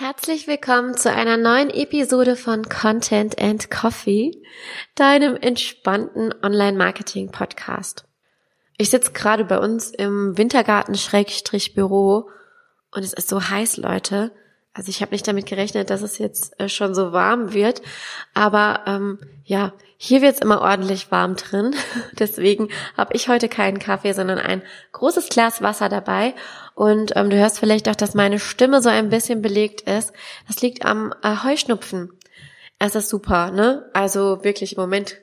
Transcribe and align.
Herzlich 0.00 0.46
willkommen 0.46 0.96
zu 0.96 1.12
einer 1.12 1.36
neuen 1.36 1.70
Episode 1.70 2.36
von 2.36 2.68
Content 2.68 3.42
and 3.42 3.68
Coffee, 3.68 4.30
deinem 4.94 5.34
entspannten 5.34 6.32
Online-Marketing-Podcast. 6.40 8.04
Ich 8.76 8.90
sitze 8.90 9.10
gerade 9.10 9.44
bei 9.44 9.58
uns 9.58 9.90
im 9.90 10.38
Wintergarten-Büro 10.38 12.30
und 12.92 13.02
es 13.02 13.12
ist 13.12 13.28
so 13.28 13.48
heiß, 13.50 13.78
Leute. 13.78 14.30
Also 14.78 14.90
ich 14.90 15.02
habe 15.02 15.10
nicht 15.10 15.26
damit 15.26 15.46
gerechnet, 15.46 15.90
dass 15.90 16.02
es 16.02 16.18
jetzt 16.18 16.58
äh, 16.60 16.68
schon 16.68 16.94
so 16.94 17.10
warm 17.10 17.52
wird. 17.52 17.82
Aber 18.32 18.84
ähm, 18.86 19.18
ja, 19.44 19.72
hier 19.96 20.22
wird's 20.22 20.38
immer 20.38 20.60
ordentlich 20.60 21.10
warm 21.10 21.34
drin. 21.34 21.74
Deswegen 22.12 22.68
habe 22.96 23.12
ich 23.14 23.28
heute 23.28 23.48
keinen 23.48 23.80
Kaffee, 23.80 24.12
sondern 24.12 24.38
ein 24.38 24.62
großes 24.92 25.30
Glas 25.30 25.62
Wasser 25.62 25.88
dabei. 25.88 26.32
Und 26.76 27.14
ähm, 27.16 27.28
du 27.28 27.36
hörst 27.36 27.58
vielleicht 27.58 27.88
auch, 27.88 27.96
dass 27.96 28.14
meine 28.14 28.38
Stimme 28.38 28.80
so 28.80 28.88
ein 28.88 29.08
bisschen 29.08 29.42
belegt 29.42 29.80
ist. 29.80 30.12
Das 30.46 30.62
liegt 30.62 30.84
am 30.84 31.12
äh, 31.24 31.42
Heuschnupfen. 31.42 32.12
Es 32.78 32.94
ist 32.94 33.08
super, 33.08 33.50
ne? 33.50 33.90
Also 33.94 34.44
wirklich 34.44 34.76
im 34.76 34.80
Moment. 34.80 35.16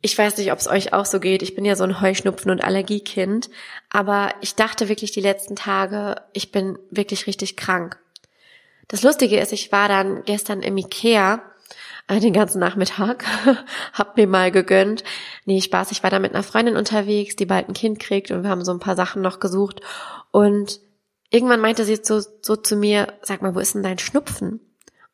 Ich 0.00 0.16
weiß 0.16 0.38
nicht, 0.38 0.50
ob 0.50 0.60
es 0.60 0.66
euch 0.66 0.94
auch 0.94 1.04
so 1.04 1.20
geht. 1.20 1.42
Ich 1.42 1.54
bin 1.54 1.66
ja 1.66 1.76
so 1.76 1.84
ein 1.84 2.00
Heuschnupfen- 2.00 2.50
und 2.50 2.64
Allergiekind. 2.64 3.50
Aber 3.90 4.32
ich 4.40 4.54
dachte 4.54 4.88
wirklich 4.88 5.12
die 5.12 5.20
letzten 5.20 5.56
Tage, 5.56 6.22
ich 6.32 6.52
bin 6.52 6.78
wirklich 6.90 7.26
richtig 7.26 7.58
krank. 7.58 7.98
Das 8.90 9.02
Lustige 9.02 9.38
ist, 9.38 9.52
ich 9.52 9.70
war 9.70 9.88
dann 9.88 10.24
gestern 10.24 10.62
im 10.62 10.76
Ikea 10.76 11.40
äh, 12.08 12.18
den 12.18 12.32
ganzen 12.32 12.58
Nachmittag, 12.58 13.24
hab 13.92 14.16
mir 14.16 14.26
mal 14.26 14.50
gegönnt. 14.50 15.04
Nee, 15.44 15.60
Spaß, 15.60 15.92
ich 15.92 16.02
war 16.02 16.10
da 16.10 16.18
mit 16.18 16.34
einer 16.34 16.42
Freundin 16.42 16.76
unterwegs, 16.76 17.36
die 17.36 17.46
bald 17.46 17.68
ein 17.68 17.74
Kind 17.74 18.00
kriegt 18.00 18.32
und 18.32 18.42
wir 18.42 18.50
haben 18.50 18.64
so 18.64 18.72
ein 18.72 18.80
paar 18.80 18.96
Sachen 18.96 19.22
noch 19.22 19.38
gesucht 19.38 19.80
und 20.32 20.80
irgendwann 21.30 21.60
meinte 21.60 21.84
sie 21.84 22.00
so, 22.02 22.20
so 22.42 22.56
zu 22.56 22.74
mir, 22.74 23.14
sag 23.22 23.42
mal, 23.42 23.54
wo 23.54 23.60
ist 23.60 23.76
denn 23.76 23.84
dein 23.84 24.00
Schnupfen? 24.00 24.58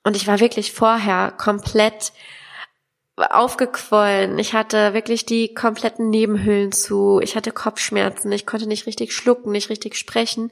Und 0.04 0.16
ich 0.16 0.26
war 0.26 0.40
wirklich 0.40 0.72
vorher 0.72 1.32
komplett 1.32 2.12
aufgequollen. 3.16 4.38
Ich 4.38 4.54
hatte 4.54 4.94
wirklich 4.94 5.26
die 5.26 5.52
kompletten 5.52 6.08
Nebenhöhlen 6.08 6.72
zu. 6.72 7.20
Ich 7.22 7.36
hatte 7.36 7.50
Kopfschmerzen. 7.50 8.32
Ich 8.32 8.46
konnte 8.46 8.66
nicht 8.66 8.86
richtig 8.86 9.12
schlucken, 9.12 9.52
nicht 9.52 9.68
richtig 9.68 9.96
sprechen. 9.96 10.50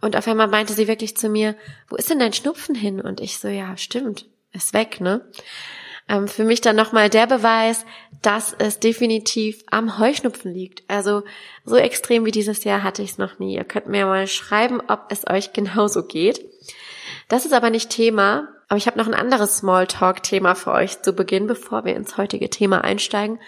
Und 0.00 0.16
auf 0.16 0.26
einmal 0.26 0.48
meinte 0.48 0.72
sie 0.72 0.88
wirklich 0.88 1.16
zu 1.16 1.28
mir, 1.28 1.56
wo 1.88 1.96
ist 1.96 2.10
denn 2.10 2.18
dein 2.18 2.32
Schnupfen 2.32 2.74
hin? 2.74 3.00
Und 3.00 3.20
ich 3.20 3.38
so, 3.38 3.48
ja, 3.48 3.76
stimmt, 3.76 4.26
ist 4.52 4.72
weg, 4.72 5.00
ne? 5.00 5.24
Ähm, 6.08 6.26
für 6.26 6.44
mich 6.44 6.60
dann 6.60 6.74
nochmal 6.74 7.08
der 7.08 7.26
Beweis, 7.26 7.84
dass 8.22 8.54
es 8.58 8.80
definitiv 8.80 9.62
am 9.70 9.98
Heuschnupfen 9.98 10.52
liegt. 10.52 10.82
Also 10.88 11.22
so 11.64 11.76
extrem 11.76 12.24
wie 12.24 12.32
dieses 12.32 12.64
Jahr 12.64 12.82
hatte 12.82 13.02
ich 13.02 13.12
es 13.12 13.18
noch 13.18 13.38
nie. 13.38 13.54
Ihr 13.54 13.64
könnt 13.64 13.86
mir 13.86 14.06
mal 14.06 14.26
schreiben, 14.26 14.80
ob 14.88 15.06
es 15.10 15.26
euch 15.28 15.52
genauso 15.54 16.04
geht. 16.04 16.44
Das 17.28 17.44
ist 17.44 17.52
aber 17.52 17.70
nicht 17.70 17.90
Thema, 17.90 18.48
aber 18.68 18.76
ich 18.76 18.86
habe 18.86 18.98
noch 18.98 19.06
ein 19.06 19.14
anderes 19.14 19.58
Smalltalk-Thema 19.58 20.56
für 20.56 20.72
euch 20.72 21.00
zu 21.02 21.12
Beginn, 21.12 21.46
bevor 21.46 21.84
wir 21.84 21.94
ins 21.94 22.16
heutige 22.16 22.50
Thema 22.50 22.82
einsteigen. 22.82 23.38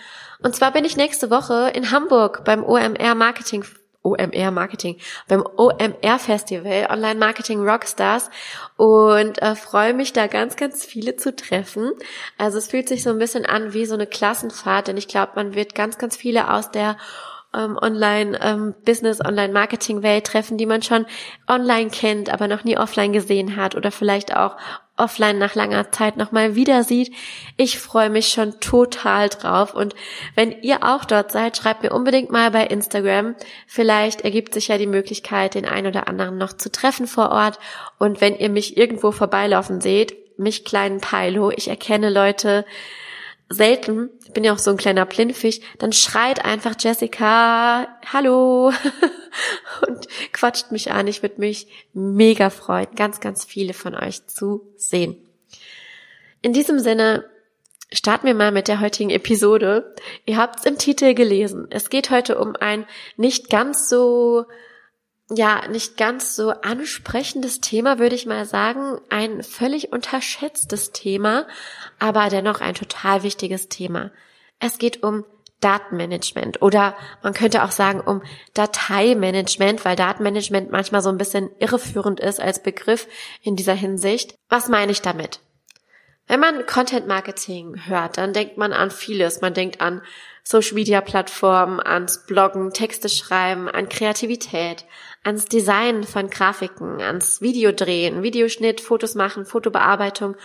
Und 0.40 0.54
zwar 0.54 0.72
bin 0.72 0.84
ich 0.84 0.96
nächste 0.96 1.30
Woche 1.30 1.70
in 1.74 1.90
Hamburg 1.90 2.44
beim 2.44 2.64
OMR 2.64 3.14
Marketing 3.14 3.64
OMR 4.02 4.50
Marketing, 4.50 4.96
beim 5.28 5.44
OMR 5.56 6.18
Festival, 6.18 6.88
Online 6.90 7.18
Marketing 7.18 7.60
Rockstars 7.60 8.30
und 8.76 9.40
äh, 9.40 9.54
freue 9.54 9.94
mich 9.94 10.12
da 10.12 10.26
ganz, 10.26 10.56
ganz 10.56 10.84
viele 10.84 11.16
zu 11.16 11.34
treffen. 11.34 11.92
Also 12.38 12.58
es 12.58 12.68
fühlt 12.68 12.88
sich 12.88 13.02
so 13.02 13.10
ein 13.10 13.18
bisschen 13.18 13.46
an 13.46 13.72
wie 13.74 13.86
so 13.86 13.94
eine 13.94 14.06
Klassenfahrt, 14.06 14.88
denn 14.88 14.96
ich 14.96 15.08
glaube, 15.08 15.32
man 15.36 15.54
wird 15.54 15.74
ganz, 15.74 15.98
ganz 15.98 16.16
viele 16.16 16.52
aus 16.52 16.70
der 16.70 16.96
ähm, 17.54 17.78
Online-Business, 17.80 19.20
ähm, 19.20 19.26
Online-Marketing-Welt 19.26 20.26
treffen, 20.26 20.58
die 20.58 20.66
man 20.66 20.82
schon 20.82 21.06
online 21.48 21.90
kennt, 21.90 22.32
aber 22.32 22.48
noch 22.48 22.64
nie 22.64 22.78
offline 22.78 23.12
gesehen 23.12 23.56
hat 23.56 23.74
oder 23.74 23.90
vielleicht 23.90 24.36
auch 24.36 24.56
offline 24.96 25.38
nach 25.38 25.54
langer 25.54 25.90
Zeit 25.90 26.16
nochmal 26.16 26.54
wieder 26.54 26.84
sieht. 26.84 27.12
Ich 27.56 27.78
freue 27.78 28.10
mich 28.10 28.28
schon 28.28 28.60
total 28.60 29.28
drauf. 29.28 29.74
Und 29.74 29.94
wenn 30.34 30.52
ihr 30.62 30.84
auch 30.84 31.04
dort 31.04 31.32
seid, 31.32 31.56
schreibt 31.56 31.82
mir 31.82 31.92
unbedingt 31.92 32.30
mal 32.30 32.50
bei 32.50 32.66
Instagram. 32.66 33.34
Vielleicht 33.66 34.20
ergibt 34.20 34.54
sich 34.54 34.68
ja 34.68 34.78
die 34.78 34.86
Möglichkeit, 34.86 35.54
den 35.54 35.64
einen 35.64 35.86
oder 35.86 36.08
anderen 36.08 36.36
noch 36.36 36.52
zu 36.52 36.70
treffen 36.70 37.06
vor 37.06 37.30
Ort. 37.30 37.58
Und 37.98 38.20
wenn 38.20 38.36
ihr 38.36 38.50
mich 38.50 38.76
irgendwo 38.76 39.12
vorbeilaufen 39.12 39.80
seht, 39.80 40.38
mich 40.38 40.64
kleinen 40.64 41.00
Pilo, 41.00 41.50
ich 41.50 41.68
erkenne 41.68 42.10
Leute, 42.10 42.64
selten, 43.52 44.10
ich 44.24 44.32
bin 44.32 44.44
ja 44.44 44.52
auch 44.52 44.58
so 44.58 44.70
ein 44.70 44.76
kleiner 44.76 45.06
Blindfisch, 45.06 45.60
dann 45.78 45.92
schreit 45.92 46.44
einfach 46.44 46.74
Jessica, 46.78 47.88
hallo 48.12 48.72
und 49.88 50.08
quatscht 50.32 50.72
mich 50.72 50.90
an. 50.92 51.06
Ich 51.06 51.22
würde 51.22 51.40
mich 51.40 51.68
mega 51.92 52.50
freuen, 52.50 52.88
ganz, 52.96 53.20
ganz 53.20 53.44
viele 53.44 53.74
von 53.74 53.94
euch 53.94 54.26
zu 54.26 54.72
sehen. 54.76 55.16
In 56.40 56.52
diesem 56.52 56.78
Sinne 56.78 57.24
starten 57.92 58.26
wir 58.26 58.34
mal 58.34 58.52
mit 58.52 58.68
der 58.68 58.80
heutigen 58.80 59.10
Episode. 59.10 59.94
Ihr 60.26 60.36
habt 60.36 60.58
es 60.58 60.64
im 60.64 60.78
Titel 60.78 61.14
gelesen. 61.14 61.68
Es 61.70 61.90
geht 61.90 62.10
heute 62.10 62.38
um 62.38 62.56
ein 62.56 62.86
nicht 63.16 63.50
ganz 63.50 63.88
so 63.88 64.46
ja, 65.34 65.66
nicht 65.68 65.96
ganz 65.96 66.36
so 66.36 66.50
ansprechendes 66.50 67.60
Thema, 67.60 67.98
würde 67.98 68.14
ich 68.14 68.26
mal 68.26 68.44
sagen. 68.44 69.00
Ein 69.08 69.42
völlig 69.42 69.92
unterschätztes 69.92 70.92
Thema, 70.92 71.46
aber 71.98 72.28
dennoch 72.28 72.60
ein 72.60 72.74
total 72.74 73.22
wichtiges 73.22 73.68
Thema. 73.68 74.10
Es 74.58 74.78
geht 74.78 75.02
um 75.02 75.24
Datenmanagement 75.60 76.60
oder 76.60 76.96
man 77.22 77.34
könnte 77.34 77.62
auch 77.62 77.70
sagen 77.70 78.00
um 78.00 78.22
Dateimanagement, 78.54 79.84
weil 79.84 79.96
Datenmanagement 79.96 80.70
manchmal 80.70 81.02
so 81.02 81.08
ein 81.08 81.18
bisschen 81.18 81.50
irreführend 81.58 82.20
ist 82.20 82.40
als 82.40 82.62
Begriff 82.62 83.06
in 83.42 83.56
dieser 83.56 83.74
Hinsicht. 83.74 84.34
Was 84.48 84.68
meine 84.68 84.92
ich 84.92 85.02
damit? 85.02 85.40
Wenn 86.26 86.40
man 86.40 86.66
Content 86.66 87.06
Marketing 87.06 87.86
hört, 87.86 88.18
dann 88.18 88.32
denkt 88.32 88.56
man 88.56 88.72
an 88.72 88.90
vieles. 88.90 89.40
Man 89.40 89.54
denkt 89.54 89.80
an 89.80 90.02
Social 90.44 90.74
Media 90.74 91.00
Plattformen, 91.00 91.80
ans 91.80 92.26
Bloggen, 92.26 92.72
Texte 92.72 93.08
schreiben, 93.08 93.68
an 93.68 93.88
Kreativität, 93.88 94.84
ans 95.22 95.46
Design 95.46 96.04
von 96.04 96.30
Grafiken, 96.30 97.00
ans 97.00 97.40
Videodrehen, 97.40 98.22
Videoschnitt, 98.22 98.80
Fotos 98.80 99.14
machen, 99.14 99.46
Fotobearbeitung 99.46 100.36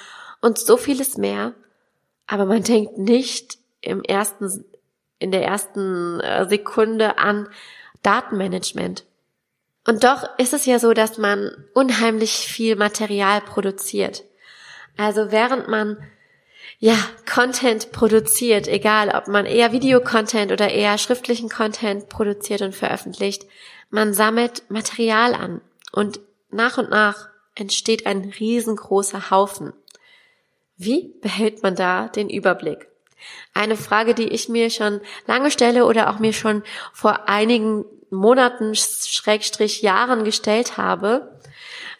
und 0.42 0.58
so 0.58 0.78
vieles 0.78 1.18
mehr. 1.18 1.54
Aber 2.28 2.46
man 2.46 2.64
denkt 2.64 2.98
nicht 2.98 3.58
im 3.82 4.04
ersten, 4.04 4.66
in 5.20 5.32
der 5.32 5.44
ersten 5.44 6.20
äh, 6.20 6.48
Sekunde 6.48 7.18
an 7.18 7.48
Datenmanagement. 8.04 9.06
Und 9.86 10.04
doch 10.04 10.38
ist 10.38 10.54
es 10.54 10.66
ja 10.66 10.80
so, 10.80 10.94
dass 10.94 11.18
man 11.18 11.66
unheimlich 11.74 12.32
viel 12.32 12.76
Material 12.76 13.42
produziert. 13.42 14.26
Also 14.98 15.32
während 15.32 15.70
man 15.70 15.98
ja, 16.80 16.96
Content 17.32 17.92
produziert, 17.92 18.68
egal 18.68 19.10
ob 19.10 19.28
man 19.28 19.46
eher 19.46 19.72
Videocontent 19.72 20.52
oder 20.52 20.70
eher 20.70 20.98
schriftlichen 20.98 21.50
Content 21.50 22.10
produziert 22.10 22.62
und 22.62 22.76
veröffentlicht, 22.76 23.48
man 23.90 24.14
sammelt 24.14 24.70
Material 24.70 25.34
an 25.34 25.62
und 25.92 26.20
nach 26.50 26.78
und 26.78 26.90
nach 26.90 27.30
entsteht 27.56 28.06
ein 28.06 28.34
riesengroßer 28.40 29.32
Haufen. 29.32 29.74
Wie 30.76 31.14
behält 31.22 31.64
man 31.64 31.76
da 31.76 32.08
den 32.08 32.30
Überblick? 32.30 32.88
Eine 33.54 33.78
Frage, 33.78 34.14
die 34.14 34.28
ich 34.28 34.48
mir 34.48 34.70
schon 34.70 35.02
lange 35.26 35.50
stelle 35.50 35.86
oder 35.86 36.10
auch 36.10 36.20
mir 36.20 36.34
schon 36.34 36.64
vor 36.94 37.28
einigen 37.28 37.86
Monaten, 38.10 38.76
Schrägstrich 38.76 39.82
Jahren 39.82 40.24
gestellt 40.24 40.78
habe 40.78 41.37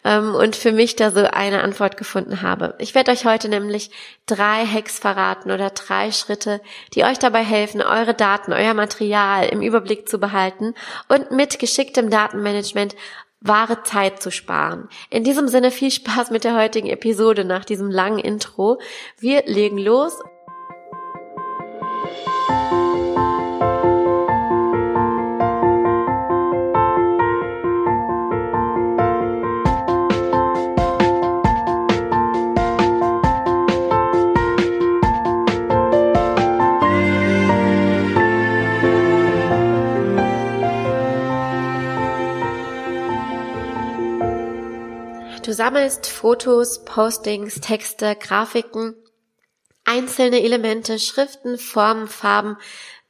ähm, 0.04 0.34
und 0.34 0.56
für 0.56 0.72
mich 0.72 0.96
da 0.96 1.10
so 1.10 1.20
eine 1.20 1.62
Antwort 1.62 1.96
gefunden 1.96 2.42
habe. 2.42 2.74
Ich 2.78 2.94
werde 2.94 3.10
euch 3.10 3.24
heute 3.24 3.48
nämlich 3.48 3.90
drei 4.26 4.64
Hacks 4.66 4.98
verraten 4.98 5.50
oder 5.50 5.70
drei 5.70 6.12
Schritte, 6.12 6.60
die 6.94 7.04
euch 7.04 7.18
dabei 7.18 7.44
helfen, 7.44 7.82
eure 7.82 8.14
Daten, 8.14 8.52
euer 8.52 8.74
Material 8.74 9.46
im 9.48 9.62
Überblick 9.62 10.08
zu 10.08 10.18
behalten 10.18 10.74
und 11.08 11.30
mit 11.30 11.58
geschicktem 11.58 12.10
Datenmanagement 12.10 12.94
wahre 13.40 13.82
Zeit 13.82 14.22
zu 14.22 14.30
sparen. 14.30 14.88
In 15.10 15.24
diesem 15.24 15.48
Sinne 15.48 15.70
viel 15.70 15.90
Spaß 15.90 16.30
mit 16.30 16.44
der 16.44 16.56
heutigen 16.56 16.88
Episode 16.88 17.44
nach 17.44 17.64
diesem 17.64 17.90
langen 17.90 18.18
Intro. 18.18 18.80
Wir 19.18 19.44
legen 19.46 19.78
los. 19.78 20.18
Sammelst 45.58 46.06
Fotos, 46.06 46.84
Postings, 46.84 47.60
Texte, 47.60 48.14
Grafiken, 48.14 48.94
einzelne 49.84 50.40
Elemente, 50.44 51.00
Schriften, 51.00 51.58
Formen, 51.58 52.06
Farben, 52.06 52.56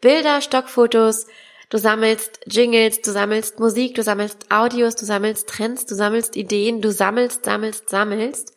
Bilder, 0.01 0.41
Stockfotos, 0.41 1.27
Du 1.71 1.77
sammelst 1.77 2.41
Jingles, 2.47 3.03
du 3.03 3.13
sammelst 3.13 3.61
Musik, 3.61 3.95
du 3.95 4.03
sammelst 4.03 4.47
Audios, 4.51 4.97
du 4.97 5.05
sammelst 5.05 5.47
Trends, 5.51 5.85
du 5.85 5.95
sammelst 5.95 6.35
Ideen, 6.35 6.81
du 6.81 6.91
sammelst, 6.91 7.45
sammelst, 7.45 7.91
sammelst. 7.91 8.55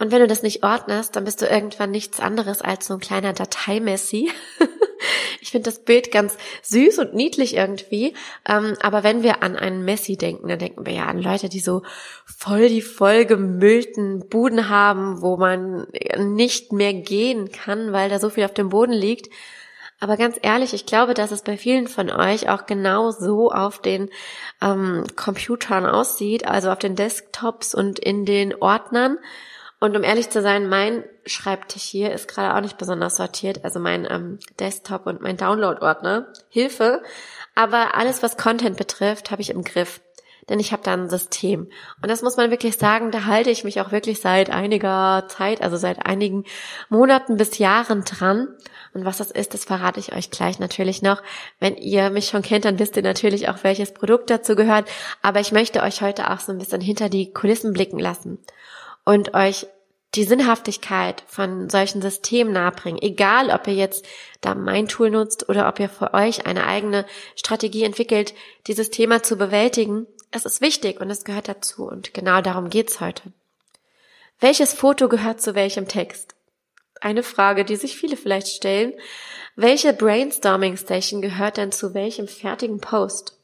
Und 0.00 0.10
wenn 0.12 0.20
du 0.20 0.26
das 0.26 0.42
nicht 0.42 0.64
ordnest, 0.64 1.14
dann 1.14 1.24
bist 1.24 1.42
du 1.42 1.46
irgendwann 1.46 1.90
nichts 1.90 2.20
anderes 2.20 2.62
als 2.62 2.86
so 2.86 2.94
ein 2.94 3.00
kleiner 3.00 3.34
Dateimessi. 3.34 4.30
ich 5.42 5.50
finde 5.50 5.68
das 5.68 5.80
Bild 5.80 6.10
ganz 6.10 6.38
süß 6.62 6.98
und 7.00 7.14
niedlich 7.14 7.54
irgendwie. 7.54 8.14
Ähm, 8.48 8.78
aber 8.80 9.04
wenn 9.04 9.22
wir 9.22 9.42
an 9.42 9.56
einen 9.56 9.84
Messi 9.84 10.16
denken, 10.16 10.48
dann 10.48 10.58
denken 10.58 10.86
wir 10.86 10.94
ja 10.94 11.04
an 11.04 11.20
Leute, 11.20 11.50
die 11.50 11.60
so 11.60 11.82
voll 12.24 12.70
die 12.70 12.80
vollgemüllten 12.80 14.26
Buden 14.30 14.70
haben, 14.70 15.20
wo 15.20 15.36
man 15.36 15.86
nicht 16.16 16.72
mehr 16.72 16.94
gehen 16.94 17.52
kann, 17.52 17.92
weil 17.92 18.08
da 18.08 18.18
so 18.18 18.30
viel 18.30 18.46
auf 18.46 18.54
dem 18.54 18.70
Boden 18.70 18.94
liegt. 18.94 19.28
Aber 20.02 20.16
ganz 20.16 20.38
ehrlich, 20.40 20.72
ich 20.72 20.86
glaube, 20.86 21.12
dass 21.12 21.30
es 21.30 21.42
bei 21.42 21.58
vielen 21.58 21.88
von 21.88 22.08
euch 22.08 22.48
auch 22.48 22.64
genau 22.64 23.10
so 23.10 23.52
auf 23.52 23.82
den 23.82 24.08
ähm, 24.62 25.04
Computern 25.14 25.84
aussieht, 25.84 26.46
also 26.46 26.70
auf 26.70 26.78
den 26.78 26.96
Desktops 26.96 27.74
und 27.74 27.98
in 27.98 28.24
den 28.24 28.54
Ordnern. 28.54 29.18
Und 29.80 29.96
um 29.96 30.04
ehrlich 30.04 30.28
zu 30.28 30.42
sein, 30.42 30.68
mein 30.68 31.04
Schreibtisch 31.24 31.82
hier 31.82 32.12
ist 32.12 32.28
gerade 32.28 32.54
auch 32.54 32.60
nicht 32.60 32.76
besonders 32.76 33.16
sortiert, 33.16 33.64
also 33.64 33.80
mein 33.80 34.06
ähm, 34.08 34.38
Desktop 34.58 35.06
und 35.06 35.22
mein 35.22 35.38
Download-Ordner. 35.38 36.26
Hilfe. 36.50 37.02
Aber 37.54 37.94
alles, 37.94 38.22
was 38.22 38.36
Content 38.36 38.76
betrifft, 38.76 39.30
habe 39.30 39.40
ich 39.40 39.50
im 39.50 39.64
Griff. 39.64 40.02
Denn 40.50 40.60
ich 40.60 40.72
habe 40.72 40.82
da 40.82 40.92
ein 40.92 41.08
System. 41.08 41.70
Und 42.02 42.10
das 42.10 42.22
muss 42.22 42.36
man 42.36 42.50
wirklich 42.50 42.76
sagen, 42.76 43.10
da 43.10 43.24
halte 43.24 43.50
ich 43.50 43.64
mich 43.64 43.80
auch 43.80 43.92
wirklich 43.92 44.20
seit 44.20 44.50
einiger 44.50 45.24
Zeit, 45.28 45.62
also 45.62 45.76
seit 45.76 46.04
einigen 46.04 46.44
Monaten 46.88 47.36
bis 47.36 47.56
Jahren 47.58 48.04
dran. 48.04 48.48
Und 48.92 49.04
was 49.04 49.18
das 49.18 49.30
ist, 49.30 49.54
das 49.54 49.64
verrate 49.64 50.00
ich 50.00 50.14
euch 50.14 50.30
gleich 50.30 50.58
natürlich 50.58 51.00
noch. 51.00 51.22
Wenn 51.58 51.76
ihr 51.76 52.10
mich 52.10 52.26
schon 52.26 52.42
kennt, 52.42 52.64
dann 52.64 52.78
wisst 52.78 52.96
ihr 52.96 53.02
natürlich 53.02 53.48
auch, 53.48 53.62
welches 53.62 53.94
Produkt 53.94 54.28
dazu 54.28 54.56
gehört. 54.56 54.90
Aber 55.22 55.40
ich 55.40 55.52
möchte 55.52 55.82
euch 55.82 56.02
heute 56.02 56.30
auch 56.30 56.40
so 56.40 56.52
ein 56.52 56.58
bisschen 56.58 56.80
hinter 56.80 57.08
die 57.08 57.32
Kulissen 57.32 57.72
blicken 57.72 57.98
lassen 57.98 58.38
und 59.10 59.34
euch 59.34 59.66
die 60.14 60.22
Sinnhaftigkeit 60.22 61.24
von 61.26 61.68
solchen 61.68 62.00
Systemen 62.00 62.52
nahebringen. 62.52 63.02
Egal, 63.02 63.50
ob 63.50 63.66
ihr 63.66 63.74
jetzt 63.74 64.06
da 64.40 64.54
mein 64.54 64.86
Tool 64.86 65.10
nutzt 65.10 65.48
oder 65.48 65.68
ob 65.68 65.80
ihr 65.80 65.88
für 65.88 66.14
euch 66.14 66.46
eine 66.46 66.64
eigene 66.64 67.04
Strategie 67.34 67.82
entwickelt, 67.82 68.34
dieses 68.68 68.90
Thema 68.90 69.20
zu 69.24 69.36
bewältigen. 69.36 70.06
Es 70.30 70.44
ist 70.44 70.60
wichtig 70.60 71.00
und 71.00 71.10
es 71.10 71.24
gehört 71.24 71.48
dazu 71.48 71.88
und 71.88 72.14
genau 72.14 72.40
darum 72.40 72.70
geht's 72.70 73.00
heute. 73.00 73.32
Welches 74.38 74.74
Foto 74.74 75.08
gehört 75.08 75.40
zu 75.40 75.56
welchem 75.56 75.88
Text? 75.88 76.36
Eine 77.00 77.24
Frage, 77.24 77.64
die 77.64 77.76
sich 77.76 77.96
viele 77.96 78.16
vielleicht 78.16 78.46
stellen. 78.46 78.94
Welche 79.56 79.92
Brainstorming 79.92 80.76
Station 80.76 81.20
gehört 81.20 81.56
denn 81.56 81.72
zu 81.72 81.94
welchem 81.94 82.28
fertigen 82.28 82.80
Post? 82.80 83.36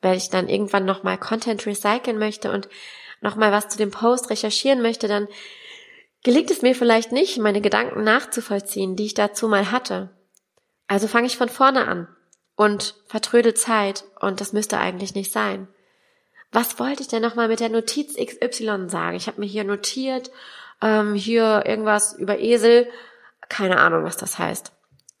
Weil 0.00 0.16
ich 0.16 0.30
dann 0.30 0.48
irgendwann 0.48 0.86
nochmal 0.86 1.18
Content 1.18 1.66
recyceln 1.66 2.18
möchte 2.18 2.50
und 2.50 2.70
nochmal 3.20 3.52
was 3.52 3.68
zu 3.68 3.78
dem 3.78 3.90
Post 3.90 4.30
recherchieren 4.30 4.82
möchte, 4.82 5.08
dann 5.08 5.28
gelingt 6.22 6.50
es 6.50 6.62
mir 6.62 6.74
vielleicht 6.74 7.12
nicht, 7.12 7.38
meine 7.38 7.60
Gedanken 7.60 8.04
nachzuvollziehen, 8.04 8.96
die 8.96 9.06
ich 9.06 9.14
dazu 9.14 9.48
mal 9.48 9.70
hatte. 9.70 10.10
Also 10.86 11.06
fange 11.06 11.26
ich 11.26 11.36
von 11.36 11.48
vorne 11.48 11.86
an 11.86 12.08
und 12.56 12.94
vertrödel 13.06 13.54
Zeit 13.54 14.04
und 14.20 14.40
das 14.40 14.52
müsste 14.52 14.78
eigentlich 14.78 15.14
nicht 15.14 15.32
sein. 15.32 15.68
Was 16.52 16.78
wollte 16.80 17.02
ich 17.02 17.08
denn 17.08 17.22
nochmal 17.22 17.48
mit 17.48 17.60
der 17.60 17.68
Notiz 17.68 18.16
XY 18.16 18.88
sagen? 18.88 19.16
Ich 19.16 19.28
habe 19.28 19.40
mir 19.40 19.46
hier 19.46 19.64
notiert, 19.64 20.30
ähm, 20.82 21.14
hier 21.14 21.62
irgendwas 21.64 22.14
über 22.14 22.38
Esel, 22.40 22.88
keine 23.48 23.78
Ahnung, 23.78 24.04
was 24.04 24.16
das 24.16 24.38
heißt. 24.38 24.72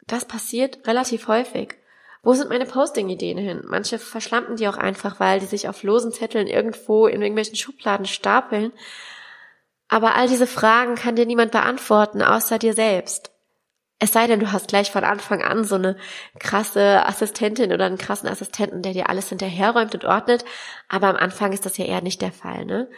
Das 0.06 0.24
passiert 0.24 0.86
relativ 0.86 1.28
häufig. 1.28 1.76
Wo 2.22 2.34
sind 2.34 2.50
meine 2.50 2.66
Posting-Ideen 2.66 3.38
hin? 3.38 3.62
Manche 3.66 3.98
verschlampen 3.98 4.56
die 4.56 4.68
auch 4.68 4.76
einfach, 4.76 5.20
weil 5.20 5.40
die 5.40 5.46
sich 5.46 5.68
auf 5.68 5.82
losen 5.82 6.12
Zetteln 6.12 6.46
irgendwo 6.46 7.06
in 7.06 7.22
irgendwelchen 7.22 7.56
Schubladen 7.56 8.06
stapeln. 8.06 8.72
Aber 9.88 10.14
all 10.14 10.28
diese 10.28 10.46
Fragen 10.46 10.94
kann 10.96 11.16
dir 11.16 11.26
niemand 11.26 11.52
beantworten, 11.52 12.22
außer 12.22 12.58
dir 12.58 12.74
selbst. 12.74 13.32
Es 13.98 14.12
sei 14.12 14.26
denn, 14.26 14.40
du 14.40 14.50
hast 14.50 14.68
gleich 14.68 14.90
von 14.90 15.04
Anfang 15.04 15.42
an 15.42 15.64
so 15.64 15.74
eine 15.74 15.96
krasse 16.38 17.06
Assistentin 17.06 17.72
oder 17.72 17.84
einen 17.84 17.98
krassen 17.98 18.28
Assistenten, 18.28 18.82
der 18.82 18.94
dir 18.94 19.10
alles 19.10 19.28
hinterherräumt 19.28 19.94
und 19.94 20.04
ordnet. 20.04 20.44
Aber 20.88 21.08
am 21.08 21.16
Anfang 21.16 21.52
ist 21.52 21.66
das 21.66 21.76
ja 21.76 21.84
eher 21.84 22.00
nicht 22.00 22.22
der 22.22 22.32
Fall, 22.32 22.64
ne? 22.64 22.88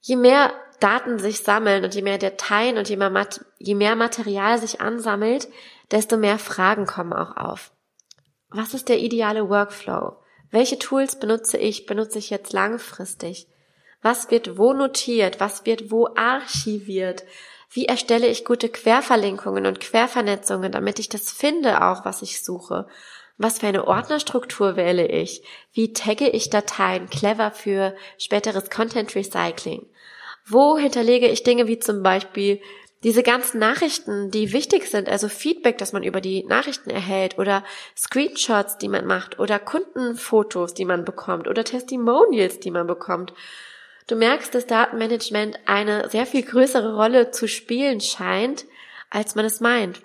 Je 0.00 0.16
mehr 0.16 0.52
Daten 0.80 1.18
sich 1.18 1.42
sammeln 1.42 1.84
und 1.84 1.94
je 1.94 2.02
mehr 2.02 2.18
Dateien 2.18 2.78
und 2.78 2.88
je 2.88 2.96
mehr, 2.96 3.10
Mat 3.10 3.44
je 3.58 3.74
mehr 3.74 3.96
Material 3.96 4.58
sich 4.58 4.80
ansammelt, 4.80 5.48
desto 5.90 6.16
mehr 6.16 6.38
Fragen 6.38 6.86
kommen 6.86 7.12
auch 7.12 7.36
auf. 7.36 7.72
Was 8.50 8.72
ist 8.72 8.88
der 8.88 8.98
ideale 8.98 9.48
Workflow? 9.50 10.16
Welche 10.50 10.78
Tools 10.78 11.18
benutze 11.18 11.58
ich? 11.58 11.84
Benutze 11.84 12.18
ich 12.18 12.30
jetzt 12.30 12.52
langfristig? 12.52 13.46
Was 14.00 14.30
wird 14.30 14.56
wo 14.56 14.72
notiert? 14.72 15.40
Was 15.40 15.66
wird 15.66 15.90
wo 15.90 16.08
archiviert? 16.14 17.24
Wie 17.70 17.84
erstelle 17.84 18.26
ich 18.26 18.46
gute 18.46 18.70
Querverlinkungen 18.70 19.66
und 19.66 19.80
Quervernetzungen, 19.80 20.72
damit 20.72 20.98
ich 20.98 21.10
das 21.10 21.30
finde 21.30 21.82
auch, 21.84 22.06
was 22.06 22.22
ich 22.22 22.42
suche? 22.42 22.86
Was 23.36 23.58
für 23.58 23.66
eine 23.66 23.86
Ordnerstruktur 23.86 24.76
wähle 24.76 25.06
ich? 25.06 25.42
Wie 25.72 25.92
tagge 25.92 26.28
ich 26.30 26.48
Dateien 26.48 27.10
clever 27.10 27.50
für 27.50 27.94
späteres 28.16 28.70
Content 28.70 29.14
Recycling? 29.14 29.86
Wo 30.46 30.78
hinterlege 30.78 31.28
ich 31.28 31.42
Dinge 31.42 31.68
wie 31.68 31.78
zum 31.78 32.02
Beispiel 32.02 32.62
diese 33.04 33.22
ganzen 33.22 33.60
Nachrichten, 33.60 34.30
die 34.30 34.52
wichtig 34.52 34.88
sind, 34.88 35.08
also 35.08 35.28
Feedback, 35.28 35.78
das 35.78 35.92
man 35.92 36.02
über 36.02 36.20
die 36.20 36.44
Nachrichten 36.44 36.90
erhält 36.90 37.38
oder 37.38 37.62
Screenshots, 37.96 38.78
die 38.78 38.88
man 38.88 39.06
macht 39.06 39.38
oder 39.38 39.60
Kundenfotos, 39.60 40.74
die 40.74 40.84
man 40.84 41.04
bekommt 41.04 41.46
oder 41.46 41.62
Testimonials, 41.64 42.58
die 42.58 42.72
man 42.72 42.86
bekommt. 42.86 43.32
Du 44.08 44.16
merkst, 44.16 44.54
dass 44.54 44.66
Datenmanagement 44.66 45.60
eine 45.66 46.08
sehr 46.08 46.26
viel 46.26 46.42
größere 46.42 46.96
Rolle 46.96 47.30
zu 47.30 47.46
spielen 47.46 48.00
scheint, 48.00 48.64
als 49.10 49.34
man 49.34 49.44
es 49.44 49.60
meint. 49.60 50.00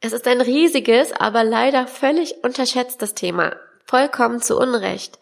Es 0.00 0.12
ist 0.12 0.26
ein 0.26 0.40
riesiges, 0.40 1.12
aber 1.12 1.44
leider 1.44 1.86
völlig 1.86 2.44
unterschätztes 2.44 3.14
Thema. 3.14 3.56
Vollkommen 3.84 4.40
zu 4.40 4.56
Unrecht. 4.56 5.18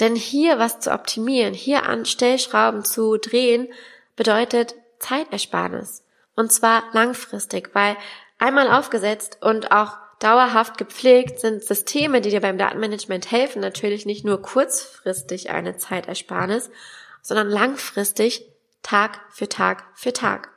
Denn 0.00 0.14
hier 0.14 0.58
was 0.58 0.80
zu 0.80 0.92
optimieren, 0.92 1.54
hier 1.54 1.86
an 1.86 2.04
Stellschrauben 2.04 2.84
zu 2.84 3.16
drehen, 3.16 3.68
bedeutet 4.16 4.74
Zeitersparnis. 4.98 6.02
Und 6.34 6.52
zwar 6.52 6.84
langfristig, 6.92 7.70
weil 7.74 7.96
einmal 8.38 8.70
aufgesetzt 8.70 9.38
und 9.40 9.70
auch 9.70 9.96
dauerhaft 10.18 10.78
gepflegt 10.78 11.40
sind 11.40 11.62
Systeme, 11.62 12.20
die 12.20 12.30
dir 12.30 12.40
beim 12.40 12.58
Datenmanagement 12.58 13.30
helfen, 13.30 13.60
natürlich 13.60 14.06
nicht 14.06 14.24
nur 14.24 14.40
kurzfristig 14.40 15.50
eine 15.50 15.76
Zeitersparnis, 15.76 16.70
sondern 17.22 17.48
langfristig 17.48 18.46
Tag 18.82 19.20
für 19.30 19.48
Tag 19.48 19.84
für 19.94 20.12
Tag. 20.12 20.50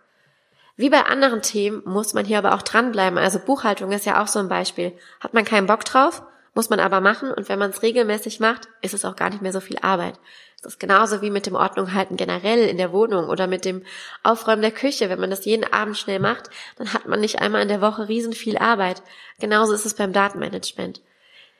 Wie 0.77 0.89
bei 0.89 1.03
anderen 1.03 1.41
Themen 1.41 1.81
muss 1.85 2.13
man 2.13 2.25
hier 2.25 2.37
aber 2.37 2.53
auch 2.53 2.61
dranbleiben. 2.61 3.17
Also 3.17 3.39
Buchhaltung 3.39 3.91
ist 3.91 4.05
ja 4.05 4.21
auch 4.21 4.27
so 4.27 4.39
ein 4.39 4.49
Beispiel. 4.49 4.97
Hat 5.19 5.33
man 5.33 5.45
keinen 5.45 5.67
Bock 5.67 5.85
drauf, 5.85 6.21
muss 6.55 6.69
man 6.69 6.79
aber 6.79 7.01
machen 7.01 7.31
und 7.31 7.49
wenn 7.49 7.59
man 7.59 7.69
es 7.69 7.83
regelmäßig 7.83 8.39
macht, 8.39 8.69
ist 8.81 8.93
es 8.93 9.05
auch 9.05 9.15
gar 9.15 9.29
nicht 9.29 9.41
mehr 9.41 9.51
so 9.51 9.59
viel 9.59 9.77
Arbeit. 9.81 10.19
Das 10.63 10.73
ist 10.73 10.79
genauso 10.79 11.21
wie 11.21 11.29
mit 11.29 11.45
dem 11.45 11.53
Ordnung 11.53 11.93
halten 11.93 12.17
generell 12.17 12.67
in 12.67 12.77
der 12.77 12.91
Wohnung 12.91 13.29
oder 13.29 13.45
mit 13.45 13.65
dem 13.65 13.83
Aufräumen 14.23 14.63
der 14.63 14.71
Küche. 14.71 15.09
Wenn 15.09 15.19
man 15.19 15.29
das 15.29 15.45
jeden 15.45 15.71
Abend 15.71 15.97
schnell 15.97 16.19
macht, 16.19 16.49
dann 16.77 16.93
hat 16.93 17.07
man 17.07 17.19
nicht 17.19 17.39
einmal 17.39 17.61
in 17.61 17.67
der 17.67 17.81
Woche 17.81 18.07
riesen 18.07 18.33
viel 18.33 18.57
Arbeit. 18.57 19.03
Genauso 19.39 19.73
ist 19.73 19.85
es 19.85 19.93
beim 19.93 20.13
Datenmanagement. 20.13 21.01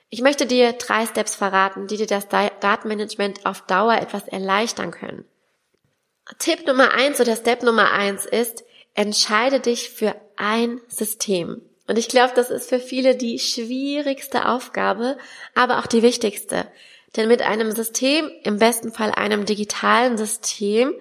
Ich 0.10 0.22
möchte 0.22 0.48
dir 0.48 0.74
drei 0.74 1.06
Steps 1.06 1.36
verraten, 1.36 1.88
die 1.88 1.98
dir 1.98 2.08
das 2.08 2.30
Datenmanagement 2.30 3.46
auf 3.46 3.62
Dauer 3.62 3.96
etwas 3.96 4.28
erleichtern 4.28 4.92
können. 4.92 5.25
Tipp 6.40 6.66
Nummer 6.66 6.94
eins 6.94 7.20
oder 7.20 7.36
Step 7.36 7.64
Nummer 7.64 7.92
eins 7.92 8.25
ist, 8.25 8.64
entscheide 8.94 9.60
dich 9.60 9.90
für 9.90 10.16
ein 10.38 10.80
System. 10.88 11.62
Und 11.88 11.98
ich 11.98 12.08
glaube, 12.08 12.34
das 12.36 12.50
ist 12.50 12.70
für 12.70 12.80
viele 12.80 13.15
die 13.15 13.39
schwierigste 13.39 14.48
Aufgabe, 14.48 15.18
aber 15.54 15.80
auch 15.80 15.88
die 15.88 16.01
wichtigste. 16.01 16.65
Denn 17.15 17.27
mit 17.27 17.42
einem 17.42 17.72
System, 17.72 18.30
im 18.44 18.58
besten 18.58 18.92
Fall 18.92 19.12
einem 19.12 19.46
digitalen 19.46 20.18
System, 20.18 20.94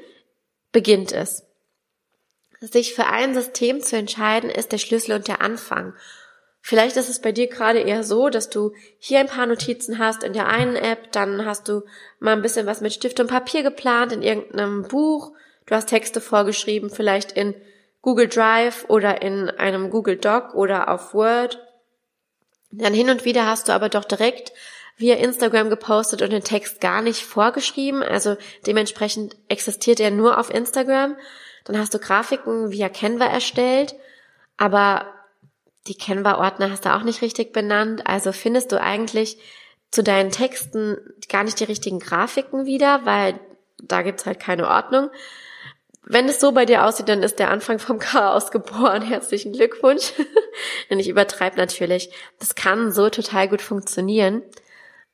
beginnt 0.73 1.12
es. 1.12 1.45
Sich 2.61 2.95
für 2.95 3.07
ein 3.07 3.35
System 3.35 3.81
zu 3.81 3.97
entscheiden, 3.97 4.50
ist 4.50 4.73
der 4.73 4.79
Schlüssel 4.79 5.14
und 5.14 5.29
der 5.29 5.41
Anfang. 5.41 5.95
Vielleicht 6.61 6.97
ist 6.97 7.11
es 7.11 7.21
bei 7.21 7.33
dir 7.33 7.47
gerade 7.47 7.81
eher 7.81 8.05
so, 8.05 8.31
dass 8.31 8.49
du 8.49 8.73
hier 8.99 9.21
ein 9.21 9.26
paar 9.26 9.47
Notizen 9.47 9.99
hast 9.99 10.23
in 10.23 10.33
der 10.33 10.49
einen 10.49 10.76
App, 10.76 11.12
dann 11.12 11.45
hast 11.45 11.69
du 11.69 11.83
mal 12.21 12.33
ein 12.33 12.41
bisschen 12.41 12.67
was 12.67 12.81
mit 12.81 12.95
Stift 12.95 13.21
und 13.21 13.26
Papier 13.26 13.62
geplant 13.62 14.12
in 14.12 14.23
irgendeinem 14.23 14.83
Buch, 14.85 15.33
du 15.67 15.75
hast 15.75 15.91
Texte 15.91 16.23
vorgeschrieben, 16.23 16.88
vielleicht 16.88 17.33
in 17.33 17.55
Google 18.05 18.29
Drive 18.29 18.85
oder 18.89 19.23
in 19.23 19.49
einem 19.49 19.89
Google 19.89 20.19
Doc 20.19 20.55
oder 20.55 20.91
auf 20.91 21.15
Word. 21.15 21.59
Dann 22.71 22.93
hin 22.93 23.09
und 23.09 23.25
wieder 23.25 23.47
hast 23.47 23.69
du 23.69 23.73
aber 23.73 23.89
doch 23.89 24.05
direkt 24.05 24.53
via 24.99 25.17
Instagram 25.17 25.71
gepostet 25.71 26.21
und 26.21 26.31
den 26.31 26.45
Text 26.45 26.83
gar 26.83 27.01
nicht 27.01 27.25
vorgeschrieben. 27.25 28.03
Also 28.03 28.37
dementsprechend 28.67 29.37
existiert 29.49 30.01
er 30.01 30.11
nur 30.11 30.39
auf 30.39 30.53
Instagram. 30.53 31.17
Dann 31.65 31.79
hast 31.79 31.95
du 31.95 31.99
Grafiken 31.99 32.71
via 32.71 32.91
Canva 32.91 33.25
erstellt, 33.25 33.95
aber 34.59 35.07
die 35.87 35.97
Canva-Ordner 35.97 36.71
hast 36.71 36.85
du 36.85 36.95
auch 36.95 37.05
nicht 37.05 37.23
richtig 37.23 37.55
benannt. 37.55 38.07
Also 38.07 38.33
findest 38.33 38.71
du 38.71 38.79
eigentlich 38.79 39.39
zu 39.91 40.03
deinen 40.03 40.31
Texten 40.31 40.99
gar 41.31 41.43
nicht 41.45 41.59
die 41.59 41.65
richtigen 41.65 42.01
Grafiken 42.01 42.67
wieder, 42.67 43.07
weil 43.07 43.41
da 43.79 44.03
gibt's 44.03 44.27
halt 44.27 44.41
keine 44.41 44.69
Ordnung. 44.69 45.09
Wenn 46.07 46.29
es 46.29 46.39
so 46.39 46.53
bei 46.53 46.67
dir 46.67 46.85
aussieht, 46.85 47.09
dann 47.09 47.23
ist 47.23 47.39
der 47.39 47.51
Anfang 47.51 47.79
vom 47.79 47.99
Chaos 47.99 48.51
geboren. 48.51 49.03
Herzlichen 49.09 49.53
Glückwunsch. 49.53 50.13
Denn 50.91 50.99
ich 50.99 51.09
übertreibe 51.09 51.57
natürlich. 51.57 52.11
Das 52.39 52.55
kann 52.55 52.93
so 52.93 53.09
total 53.09 53.49
gut 53.49 53.63
funktionieren. 53.63 54.43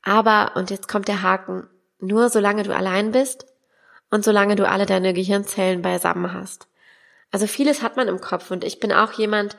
Aber, 0.02 0.52
und 0.56 0.70
jetzt 0.70 0.88
kommt 0.88 1.08
der 1.08 1.22
Haken, 1.22 1.68
nur 2.00 2.28
solange 2.28 2.62
du 2.62 2.74
allein 2.74 3.12
bist 3.12 3.46
und 4.10 4.24
solange 4.24 4.56
du 4.56 4.68
alle 4.68 4.86
deine 4.86 5.12
Gehirnzellen 5.12 5.82
beisammen 5.82 6.32
hast. 6.32 6.66
Also 7.30 7.46
vieles 7.46 7.82
hat 7.82 7.96
man 7.96 8.08
im 8.08 8.20
Kopf 8.20 8.50
und 8.50 8.64
ich 8.64 8.80
bin 8.80 8.92
auch 8.92 9.12
jemand, 9.12 9.56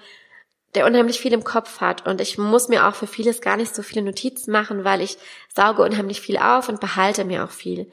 der 0.76 0.86
unheimlich 0.86 1.20
viel 1.20 1.34
im 1.34 1.44
Kopf 1.44 1.80
hat 1.80 2.08
und 2.08 2.22
ich 2.22 2.38
muss 2.38 2.68
mir 2.68 2.88
auch 2.88 2.96
für 2.96 3.08
vieles 3.08 3.42
gar 3.42 3.58
nicht 3.58 3.76
so 3.76 3.84
viele 3.84 4.04
Notizen 4.04 4.52
machen, 4.52 4.84
weil 4.84 5.02
ich 5.02 5.18
sauge 5.54 5.84
unheimlich 5.84 6.22
viel 6.22 6.38
auf 6.38 6.70
und 6.70 6.80
behalte 6.80 7.24
mir 7.24 7.44
auch 7.44 7.52
viel. 7.52 7.90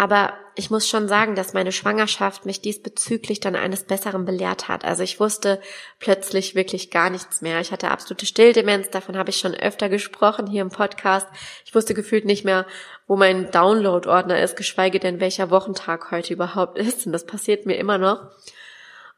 Aber 0.00 0.32
ich 0.54 0.70
muss 0.70 0.88
schon 0.88 1.08
sagen, 1.08 1.34
dass 1.34 1.52
meine 1.52 1.72
Schwangerschaft 1.72 2.46
mich 2.46 2.62
diesbezüglich 2.62 3.38
dann 3.38 3.54
eines 3.54 3.84
Besseren 3.84 4.24
belehrt 4.24 4.66
hat. 4.66 4.82
Also 4.82 5.02
ich 5.02 5.20
wusste 5.20 5.60
plötzlich 5.98 6.54
wirklich 6.54 6.90
gar 6.90 7.10
nichts 7.10 7.42
mehr. 7.42 7.60
Ich 7.60 7.70
hatte 7.70 7.90
absolute 7.90 8.24
Stilldemenz, 8.24 8.88
davon 8.88 9.18
habe 9.18 9.28
ich 9.28 9.36
schon 9.36 9.52
öfter 9.52 9.90
gesprochen 9.90 10.46
hier 10.46 10.62
im 10.62 10.70
Podcast. 10.70 11.26
Ich 11.66 11.74
wusste 11.74 11.92
gefühlt 11.92 12.24
nicht 12.24 12.46
mehr, 12.46 12.64
wo 13.06 13.16
mein 13.16 13.50
Download-Ordner 13.50 14.40
ist, 14.40 14.56
geschweige 14.56 15.00
denn 15.00 15.20
welcher 15.20 15.50
Wochentag 15.50 16.10
heute 16.10 16.32
überhaupt 16.32 16.78
ist. 16.78 17.04
Und 17.04 17.12
das 17.12 17.26
passiert 17.26 17.66
mir 17.66 17.76
immer 17.76 17.98
noch. 17.98 18.22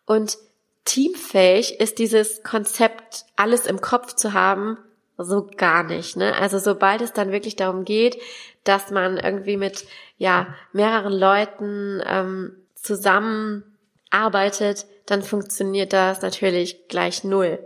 Und 0.05 0.37
teamfähig 0.85 1.79
ist 1.79 2.01
dieses 2.01 2.43
Konzept, 2.43 3.27
alles 3.37 3.67
im 3.67 3.81
Kopf 3.81 4.17
zu 4.17 4.33
haben, 4.33 4.79
so 5.17 5.49
gar 5.57 5.85
nicht. 5.85 6.17
Ne? 6.17 6.35
Also 6.35 6.59
sobald 6.59 7.03
es 7.03 7.13
dann 7.13 7.31
wirklich 7.31 7.55
darum 7.55 7.85
geht, 7.85 8.21
dass 8.65 8.91
man 8.91 9.17
irgendwie 9.17 9.57
mit 9.57 9.85
ja 10.23 10.55
mehreren 10.73 11.13
Leuten 11.13 12.01
ähm, 12.07 12.57
zusammenarbeitet, 12.77 14.87
dann 15.07 15.23
funktioniert 15.23 15.93
das 15.93 16.23
natürlich 16.23 16.87
gleich 16.87 17.25
null. 17.25 17.59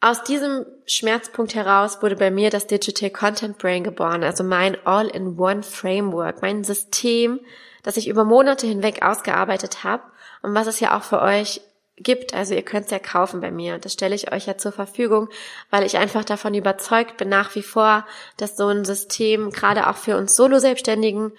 Aus 0.00 0.24
diesem 0.24 0.64
Schmerzpunkt 0.86 1.54
heraus 1.54 2.02
wurde 2.02 2.16
bei 2.16 2.30
mir 2.30 2.48
das 2.48 2.66
Digital 2.66 3.10
Content 3.10 3.58
Brain 3.58 3.84
geboren, 3.84 4.24
also 4.24 4.42
mein 4.42 4.78
All-in-One 4.86 5.62
Framework, 5.62 6.40
mein 6.40 6.64
System, 6.64 7.40
das 7.82 7.98
ich 7.98 8.08
über 8.08 8.24
Monate 8.24 8.66
hinweg 8.66 9.02
ausgearbeitet 9.02 9.84
habe 9.84 10.04
und 10.40 10.54
was 10.54 10.66
es 10.66 10.80
ja 10.80 10.96
auch 10.96 11.02
für 11.02 11.20
euch 11.20 11.60
gibt. 12.02 12.34
Also 12.34 12.54
ihr 12.54 12.62
könnt 12.62 12.86
es 12.86 12.90
ja 12.90 12.98
kaufen 12.98 13.40
bei 13.40 13.50
mir. 13.50 13.78
Das 13.78 13.92
stelle 13.92 14.14
ich 14.14 14.32
euch 14.32 14.46
ja 14.46 14.56
zur 14.56 14.72
Verfügung, 14.72 15.28
weil 15.70 15.84
ich 15.84 15.98
einfach 15.98 16.24
davon 16.24 16.54
überzeugt 16.54 17.16
bin 17.16 17.28
nach 17.28 17.54
wie 17.54 17.62
vor, 17.62 18.06
dass 18.36 18.56
so 18.56 18.68
ein 18.68 18.84
System 18.84 19.50
gerade 19.50 19.88
auch 19.88 19.96
für 19.96 20.16
uns 20.16 20.36
Solo-Selbstständigen 20.36 21.32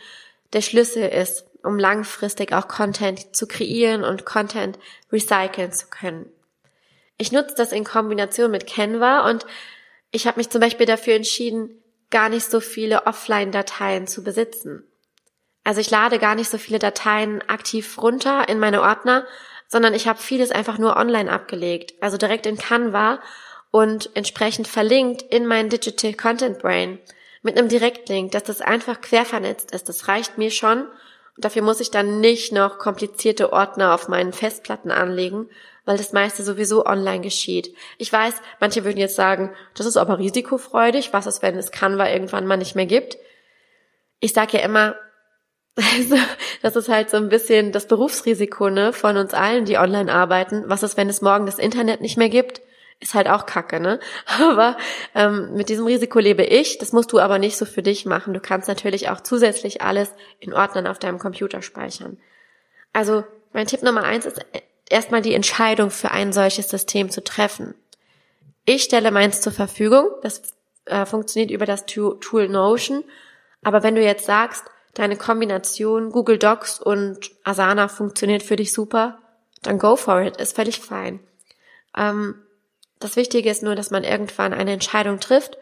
der 0.54 0.62
Schlüssel 0.62 1.08
ist, 1.08 1.46
um 1.64 1.80
langfristig 1.80 2.54
auch 2.54 2.68
Content 2.68 3.36
zu 3.36 3.48
kreieren 3.48 4.04
und 4.04 4.26
Content 4.26 4.78
recyceln 5.12 5.72
zu 5.72 5.88
können. 5.88 6.32
Ich 7.18 7.32
nutze 7.32 7.54
das 7.56 7.72
in 7.72 7.84
Kombination 7.84 8.52
mit 8.52 8.68
Canva 8.68 9.30
und 9.30 9.46
ich 10.12 10.28
habe 10.28 10.40
mich 10.40 10.50
zum 10.50 10.62
Beispiel 10.62 10.86
dafür 10.86 11.16
entschieden, 11.16 11.82
gar 12.10 12.30
nicht 12.30 12.50
so 12.50 12.60
viele 12.60 13.06
Offline-Dateien 13.06 14.08
zu 14.08 14.24
besitzen. 14.24 14.84
Also 15.64 15.80
ich 15.80 15.92
lade 15.92 16.20
gar 16.20 16.36
nicht 16.36 16.50
so 16.50 16.58
viele 16.58 16.80
Dateien 16.80 17.42
aktiv 17.48 17.98
runter 18.02 18.50
in 18.50 18.60
meine 18.60 18.82
Ordner, 18.82 19.26
sondern 19.72 19.94
ich 19.94 20.06
habe 20.06 20.20
vieles 20.20 20.52
einfach 20.52 20.78
nur 20.78 20.98
online 20.98 21.32
abgelegt, 21.32 21.94
also 22.02 22.18
direkt 22.18 22.46
in 22.46 22.58
Canva 22.58 23.22
und 23.72 24.10
entsprechend 24.16 24.68
verlinkt 24.68 25.22
in 25.22 25.48
mein 25.48 25.70
Digital 25.70 26.14
Content 26.14 26.60
Brain 26.60 27.00
mit 27.42 27.58
einem 27.58 27.70
Direktlink, 27.70 28.34
dass 28.34 28.44
das 28.44 28.60
einfach 28.60 29.00
quer 29.00 29.24
vernetzt 29.24 29.72
ist. 29.72 29.88
Das 29.88 30.10
reicht 30.10 30.38
mir 30.38 30.52
schon. 30.52 30.82
Und 30.82 31.46
dafür 31.46 31.62
muss 31.62 31.80
ich 31.80 31.90
dann 31.90 32.20
nicht 32.20 32.52
noch 32.52 32.80
komplizierte 32.80 33.54
Ordner 33.54 33.94
auf 33.94 34.10
meinen 34.10 34.34
Festplatten 34.34 34.92
anlegen, 34.92 35.50
weil 35.86 35.96
das 35.96 36.12
meiste 36.12 36.44
sowieso 36.44 36.86
online 36.86 37.22
geschieht. 37.22 37.74
Ich 37.98 38.12
weiß, 38.12 38.36
manche 38.60 38.84
würden 38.84 38.98
jetzt 38.98 39.16
sagen, 39.16 39.56
das 39.74 39.86
ist 39.86 39.96
aber 39.96 40.20
risikofreudig. 40.20 41.14
Was 41.14 41.28
ist, 41.28 41.42
wenn 41.42 41.56
es 41.56 41.72
Canva 41.72 42.10
irgendwann 42.10 42.46
mal 42.46 42.58
nicht 42.58 42.76
mehr 42.76 42.86
gibt? 42.86 43.18
Ich 44.20 44.34
sage 44.34 44.58
ja 44.58 44.66
immer, 44.66 44.98
also, 45.76 46.18
das 46.62 46.76
ist 46.76 46.90
halt 46.90 47.10
so 47.10 47.18
ein 47.18 47.30
bisschen 47.30 47.72
das 47.72 47.88
Berufsrisiko 47.88 48.70
ne, 48.70 48.94
von 48.94 49.18
uns 49.18 49.34
allen, 49.34 49.66
die 49.66 49.78
online 49.78 50.12
arbeiten. 50.12 50.64
Was 50.68 50.84
ist, 50.84 50.98
wenn 50.98 51.10
es 51.10 51.22
morgen 51.22 51.46
das 51.46 51.60
Internet 51.60 52.02
nicht 52.02 52.18
mehr 52.18 52.30
gibt? 52.30 52.62
Ist 53.00 53.16
halt 53.16 53.28
auch 53.28 53.46
Kacke, 53.46 53.80
ne? 53.80 54.00
Aber 54.40 54.78
ähm, 55.16 55.54
mit 55.56 55.70
diesem 55.70 55.86
Risiko 55.86 56.20
lebe 56.20 56.44
ich. 56.44 56.78
Das 56.78 56.92
musst 56.92 57.12
du 57.12 57.20
aber 57.20 57.40
nicht 57.40 57.58
so 57.58 57.66
für 57.66 57.82
dich 57.82 58.06
machen. 58.06 58.34
Du 58.34 58.40
kannst 58.40 58.68
natürlich 58.68 59.10
auch 59.10 59.22
zusätzlich 59.22 59.82
alles 59.82 60.14
in 60.40 60.54
Ordnern 60.54 60.88
auf 60.88 61.00
deinem 61.00 61.18
Computer 61.18 61.62
speichern. 61.62 62.20
Also 62.94 63.24
mein 63.54 63.66
Tipp 63.66 63.82
Nummer 63.82 64.04
eins 64.04 64.26
ist 64.26 64.46
erstmal 64.90 65.22
die 65.22 65.34
Entscheidung 65.34 65.90
für 65.90 66.12
ein 66.12 66.32
solches 66.32 66.70
System 66.70 67.10
zu 67.10 67.24
treffen. 67.24 67.74
Ich 68.66 68.84
stelle 68.84 69.10
meins 69.10 69.42
zur 69.42 69.52
Verfügung. 69.54 70.10
Das 70.22 70.54
äh, 70.86 71.06
funktioniert 71.06 71.50
über 71.50 71.66
das 71.66 71.86
Tool 71.86 72.50
Notion. 72.50 73.04
Aber 73.64 73.82
wenn 73.82 73.96
du 73.96 74.04
jetzt 74.04 74.26
sagst, 74.26 74.66
deine 74.94 75.18
Kombination 75.18 76.12
Google 76.12 76.38
Docs 76.38 76.80
und 76.80 77.32
Asana 77.44 77.88
funktioniert 77.88 78.44
für 78.44 78.56
dich 78.56 78.74
super, 78.74 79.20
dann 79.62 79.80
go 79.80 79.96
for 79.96 80.22
it, 80.22 80.38
ist 80.38 80.56
völlig 80.56 80.80
fein. 80.80 81.20
Ähm, 81.96 82.36
das 83.00 83.16
Wichtige 83.16 83.50
ist 83.50 83.64
nur, 83.64 83.76
dass 83.76 83.92
man 83.92 84.04
irgendwann 84.04 84.54
eine 84.54 84.72
Entscheidung 84.72 85.20
trifft 85.20 85.58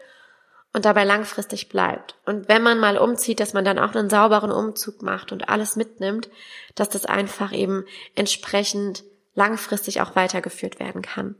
und 0.72 0.84
dabei 0.84 1.04
langfristig 1.04 1.68
bleibt. 1.68 2.16
Und 2.26 2.48
wenn 2.48 2.62
man 2.62 2.78
mal 2.78 2.98
umzieht, 2.98 3.40
dass 3.40 3.54
man 3.54 3.64
dann 3.64 3.78
auch 3.78 3.94
einen 3.94 4.10
sauberen 4.10 4.52
Umzug 4.52 5.02
macht 5.02 5.32
und 5.32 5.48
alles 5.48 5.76
mitnimmt, 5.76 6.28
dass 6.74 6.88
das 6.88 7.06
einfach 7.06 7.52
eben 7.52 7.84
entsprechend 8.14 9.04
langfristig 9.34 10.00
auch 10.00 10.16
weitergeführt 10.16 10.78
werden 10.78 11.02
kann. 11.02 11.34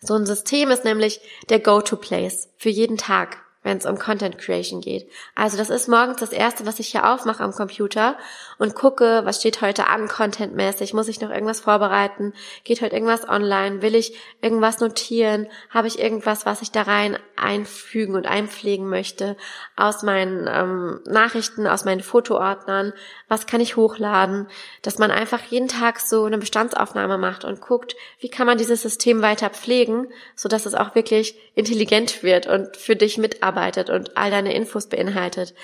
So 0.00 0.14
ein 0.14 0.26
System 0.26 0.70
ist 0.70 0.84
nämlich 0.84 1.20
der 1.48 1.60
Go-to-Place 1.60 2.48
für 2.56 2.70
jeden 2.70 2.96
Tag 2.96 3.41
wenn 3.62 3.78
es 3.78 3.86
um 3.86 3.98
Content 3.98 4.38
Creation 4.38 4.80
geht. 4.80 5.08
Also 5.34 5.56
das 5.56 5.70
ist 5.70 5.88
morgens 5.88 6.18
das 6.18 6.32
erste, 6.32 6.66
was 6.66 6.80
ich 6.80 6.88
hier 6.88 7.08
aufmache 7.08 7.44
am 7.44 7.52
Computer 7.52 8.16
und 8.58 8.74
gucke, 8.74 9.22
was 9.24 9.38
steht 9.38 9.60
heute 9.60 9.86
an 9.86 10.08
contentmäßig, 10.08 10.94
muss 10.94 11.08
ich 11.08 11.20
noch 11.20 11.30
irgendwas 11.30 11.60
vorbereiten, 11.60 12.32
geht 12.64 12.82
heute 12.82 12.94
irgendwas 12.94 13.28
online, 13.28 13.80
will 13.80 13.94
ich 13.94 14.16
irgendwas 14.40 14.80
notieren, 14.80 15.46
habe 15.70 15.86
ich 15.86 16.00
irgendwas, 16.00 16.44
was 16.44 16.62
ich 16.62 16.72
da 16.72 16.82
rein 16.82 17.16
einfügen 17.36 18.16
und 18.16 18.26
einpflegen 18.26 18.88
möchte 18.88 19.36
aus 19.76 20.02
meinen 20.02 20.48
ähm, 20.52 21.00
Nachrichten, 21.04 21.66
aus 21.66 21.84
meinen 21.84 22.02
Fotoordnern, 22.02 22.92
was 23.28 23.46
kann 23.46 23.60
ich 23.60 23.76
hochladen, 23.76 24.48
dass 24.82 24.98
man 24.98 25.10
einfach 25.10 25.40
jeden 25.50 25.68
Tag 25.68 26.00
so 26.00 26.24
eine 26.24 26.38
Bestandsaufnahme 26.38 27.16
macht 27.16 27.44
und 27.44 27.60
guckt, 27.60 27.94
wie 28.18 28.28
kann 28.28 28.46
man 28.46 28.58
dieses 28.58 28.82
System 28.82 29.22
weiter 29.22 29.50
pflegen, 29.50 30.08
so 30.34 30.48
dass 30.48 30.66
es 30.66 30.74
auch 30.74 30.94
wirklich 30.94 31.36
intelligent 31.54 32.22
wird 32.22 32.46
und 32.46 32.76
für 32.76 32.96
dich 32.96 33.18
mitarbeitet 33.18 33.51
und 33.90 34.16
all 34.16 34.30
deine 34.30 34.54
Infos 34.54 34.88
beinhaltet. 34.88 35.54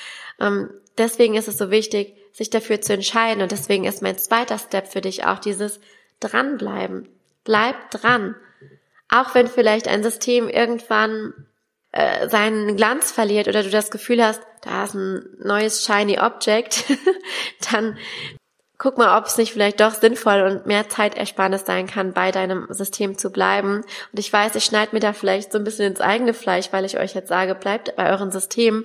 Ähm, 0.41 0.71
deswegen 0.97 1.35
ist 1.35 1.49
es 1.49 1.59
so 1.59 1.71
wichtig, 1.71 2.15
sich 2.33 2.51
dafür 2.51 2.81
zu 2.81 2.93
entscheiden 2.93 3.43
und 3.43 3.51
deswegen 3.51 3.85
ist 3.85 4.03
mein 4.03 4.17
zweiter 4.17 4.59
Step 4.59 4.89
für 4.89 5.01
dich 5.01 5.25
auch 5.25 5.39
dieses 5.39 5.81
dranbleiben. 6.21 7.09
Bleib 7.45 7.91
dran. 7.91 8.37
Auch 9.09 9.35
wenn 9.35 9.49
vielleicht 9.49 9.89
ein 9.89 10.03
System 10.03 10.49
irgendwann 10.49 11.33
äh, 11.93 12.29
seinen 12.29 12.77
Glanz 12.77 13.11
verliert 13.11 13.49
oder 13.49 13.63
du 13.63 13.71
das 13.71 13.91
Gefühl 13.91 14.23
hast, 14.23 14.43
da 14.63 14.85
ist 14.85 14.95
ein 14.95 15.25
neues 15.39 15.85
shiny 15.85 16.19
Object, 16.19 16.85
dann 17.73 17.97
guck 18.79 18.97
mal, 18.97 19.19
ob 19.19 19.27
es 19.27 19.37
nicht 19.37 19.53
vielleicht 19.53 19.81
doch 19.81 19.93
sinnvoll 19.93 20.43
und 20.43 20.67
mehr 20.67 20.89
Zeitersparnis 20.89 21.67
sein 21.67 21.89
kann, 21.89 22.13
bei 22.13 22.31
deinem 22.31 22.67
System 22.71 23.19
zu 23.19 23.31
bleiben. 23.31 23.79
Und 24.13 24.19
ich 24.19 24.33
weiß, 24.33 24.55
ich 24.55 24.65
schneide 24.65 24.95
mir 24.95 25.01
da 25.01 25.13
vielleicht 25.13 25.53
so 25.53 25.59
ein 25.59 25.65
bisschen 25.65 25.87
ins 25.87 26.01
eigene 26.01 26.33
Fleisch, 26.33 26.69
weil 26.73 26.85
ich 26.85 26.99
euch 26.99 27.15
jetzt 27.15 27.29
sage, 27.29 27.57
bleibt 27.57 27.97
bei 27.97 28.11
euren 28.11 28.31
Systemen. 28.31 28.85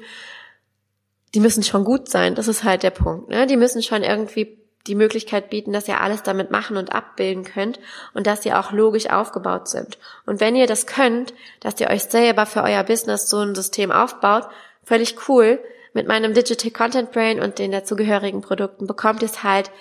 Die 1.36 1.40
müssen 1.40 1.64
schon 1.64 1.84
gut 1.84 2.10
sein. 2.10 2.34
Das 2.36 2.48
ist 2.48 2.64
halt 2.64 2.84
der 2.84 2.90
Punkt. 2.90 3.30
Ne? 3.30 3.46
Die 3.46 3.58
müssen 3.58 3.84
schon 3.84 4.04
irgendwie 4.04 4.58
die 4.88 4.96
Möglichkeit 4.96 5.50
bieten, 5.50 5.72
dass 5.72 5.88
ihr 5.88 6.02
alles 6.02 6.24
damit 6.24 6.52
machen 6.52 6.76
und 6.76 6.94
abbilden 6.94 7.46
könnt 7.46 7.80
und 8.14 8.28
dass 8.28 8.46
ihr 8.46 8.60
auch 8.60 8.72
logisch 8.72 9.10
aufgebaut 9.10 9.70
sind. 9.70 9.98
Und 10.26 10.42
wenn 10.42 10.56
ihr 10.56 10.68
das 10.68 10.88
könnt, 10.88 11.34
dass 11.62 11.80
ihr 11.80 11.90
euch 11.90 12.04
selber 12.04 12.46
für 12.46 12.64
euer 12.64 12.84
Business 12.84 13.30
so 13.30 13.40
ein 13.40 13.56
System 13.56 13.92
aufbaut, 13.92 14.48
völlig 14.84 15.30
cool. 15.30 15.60
Mit 15.94 16.08
meinem 16.08 16.34
Digital 16.34 16.72
Content 16.72 17.12
Brain 17.12 17.40
und 17.40 17.60
den 17.60 17.72
dazugehörigen 17.72 18.42
Produkten 18.42 18.88
bekommt 18.88 19.22
ihr 19.22 19.28
es 19.28 19.44
halt 19.44 19.72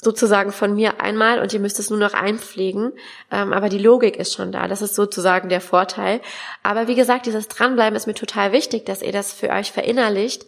sozusagen 0.00 0.50
von 0.50 0.74
mir 0.74 1.00
einmal 1.00 1.40
und 1.40 1.52
ihr 1.52 1.60
müsst 1.60 1.78
es 1.78 1.88
nur 1.88 2.00
noch 2.00 2.14
einpflegen. 2.14 2.92
Ähm, 3.30 3.52
aber 3.52 3.68
die 3.68 3.78
Logik 3.78 4.16
ist 4.16 4.34
schon 4.34 4.50
da. 4.50 4.66
Das 4.66 4.82
ist 4.82 4.96
sozusagen 4.96 5.48
der 5.48 5.60
Vorteil. 5.60 6.20
Aber 6.64 6.88
wie 6.88 6.96
gesagt, 6.96 7.26
dieses 7.26 7.46
Dranbleiben 7.46 7.96
ist 7.96 8.08
mir 8.08 8.14
total 8.14 8.50
wichtig, 8.50 8.84
dass 8.84 9.02
ihr 9.02 9.12
das 9.12 9.32
für 9.32 9.50
euch 9.50 9.70
verinnerlicht 9.70 10.44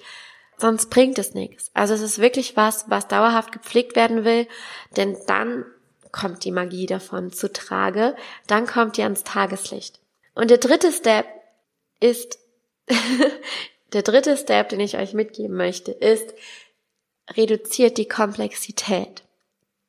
sonst 0.56 0.90
bringt 0.90 1.18
es 1.18 1.35
nichts. 1.35 1.71
Also 1.75 1.94
es 1.94 2.00
ist 2.00 2.21
wirklich 2.21 2.56
was, 2.56 2.88
was 2.88 3.09
dauerhaft 3.09 3.52
gepflegt 3.52 3.97
werden 3.97 4.25
will, 4.25 4.47
denn 4.97 5.16
dann 5.26 5.64
kommt 6.12 6.44
die 6.44 6.52
Magie 6.52 6.87
davon 6.87 7.33
zu 7.33 7.52
Trage, 7.52 8.14
dann 8.47 8.66
kommt 8.66 8.99
ihr 8.99 9.04
ans 9.04 9.25
Tageslicht. 9.25 9.99
Und 10.35 10.50
der 10.50 10.59
dritte 10.59 10.92
Step 10.92 11.26
ist 12.00 12.38
Der 13.94 14.02
dritte 14.02 14.36
Step, 14.36 14.68
den 14.70 14.80
ich 14.80 14.98
euch 14.98 15.14
mitgeben 15.14 15.56
möchte, 15.56 15.92
ist, 15.92 16.34
reduziert 17.30 17.96
die 17.96 18.08
Komplexität. 18.08 19.22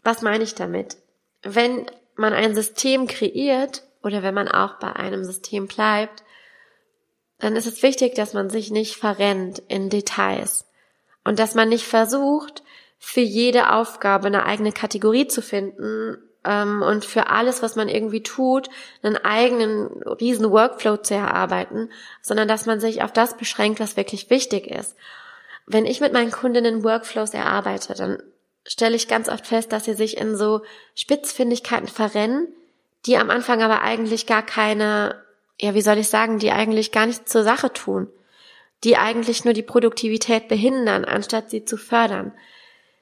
Was 0.03 0.21
meine 0.21 0.43
ich 0.43 0.53
damit? 0.53 0.97
Wenn 1.41 1.87
man 2.15 2.33
ein 2.33 2.53
System 2.55 3.07
kreiert 3.07 3.83
oder 4.03 4.21
wenn 4.21 4.35
man 4.35 4.47
auch 4.47 4.75
bei 4.75 4.93
einem 4.93 5.23
System 5.23 5.67
bleibt, 5.67 6.23
dann 7.39 7.55
ist 7.55 7.65
es 7.65 7.83
wichtig, 7.83 8.13
dass 8.13 8.33
man 8.33 8.49
sich 8.49 8.71
nicht 8.71 8.95
verrennt 8.95 9.61
in 9.67 9.89
Details 9.89 10.65
und 11.23 11.39
dass 11.39 11.55
man 11.55 11.69
nicht 11.69 11.85
versucht, 11.85 12.63
für 12.99 13.21
jede 13.21 13.73
Aufgabe 13.73 14.27
eine 14.27 14.45
eigene 14.45 14.71
Kategorie 14.71 15.27
zu 15.27 15.41
finden 15.41 16.17
ähm, 16.45 16.81
und 16.81 17.05
für 17.05 17.27
alles, 17.27 17.61
was 17.61 17.75
man 17.75 17.89
irgendwie 17.89 18.23
tut, 18.23 18.69
einen 19.01 19.17
eigenen 19.17 19.87
riesen 20.03 20.51
Workflow 20.51 20.97
zu 20.97 21.15
erarbeiten, 21.15 21.89
sondern 22.21 22.47
dass 22.47 22.65
man 22.65 22.79
sich 22.79 23.01
auf 23.03 23.11
das 23.11 23.37
beschränkt, 23.37 23.79
was 23.79 23.97
wirklich 23.97 24.29
wichtig 24.29 24.67
ist. 24.67 24.95
Wenn 25.65 25.85
ich 25.85 25.99
mit 25.99 26.13
meinen 26.13 26.31
Kundinnen 26.31 26.83
Workflows 26.83 27.33
erarbeite, 27.33 27.95
dann 27.95 28.21
stelle 28.67 28.95
ich 28.95 29.07
ganz 29.07 29.29
oft 29.29 29.47
fest, 29.47 29.71
dass 29.71 29.85
sie 29.85 29.93
sich 29.93 30.17
in 30.17 30.35
so 30.35 30.61
Spitzfindigkeiten 30.95 31.87
verrennen, 31.87 32.47
die 33.05 33.17
am 33.17 33.29
Anfang 33.29 33.61
aber 33.61 33.81
eigentlich 33.81 34.25
gar 34.25 34.43
keine, 34.43 35.23
ja, 35.59 35.73
wie 35.73 35.81
soll 35.81 35.97
ich 35.97 36.09
sagen, 36.09 36.39
die 36.39 36.51
eigentlich 36.51 36.91
gar 36.91 37.05
nichts 37.05 37.31
zur 37.31 37.43
Sache 37.43 37.71
tun, 37.73 38.07
die 38.83 38.97
eigentlich 38.97 39.45
nur 39.45 39.53
die 39.53 39.63
Produktivität 39.63 40.47
behindern, 40.47 41.05
anstatt 41.05 41.49
sie 41.49 41.65
zu 41.65 41.77
fördern. 41.77 42.33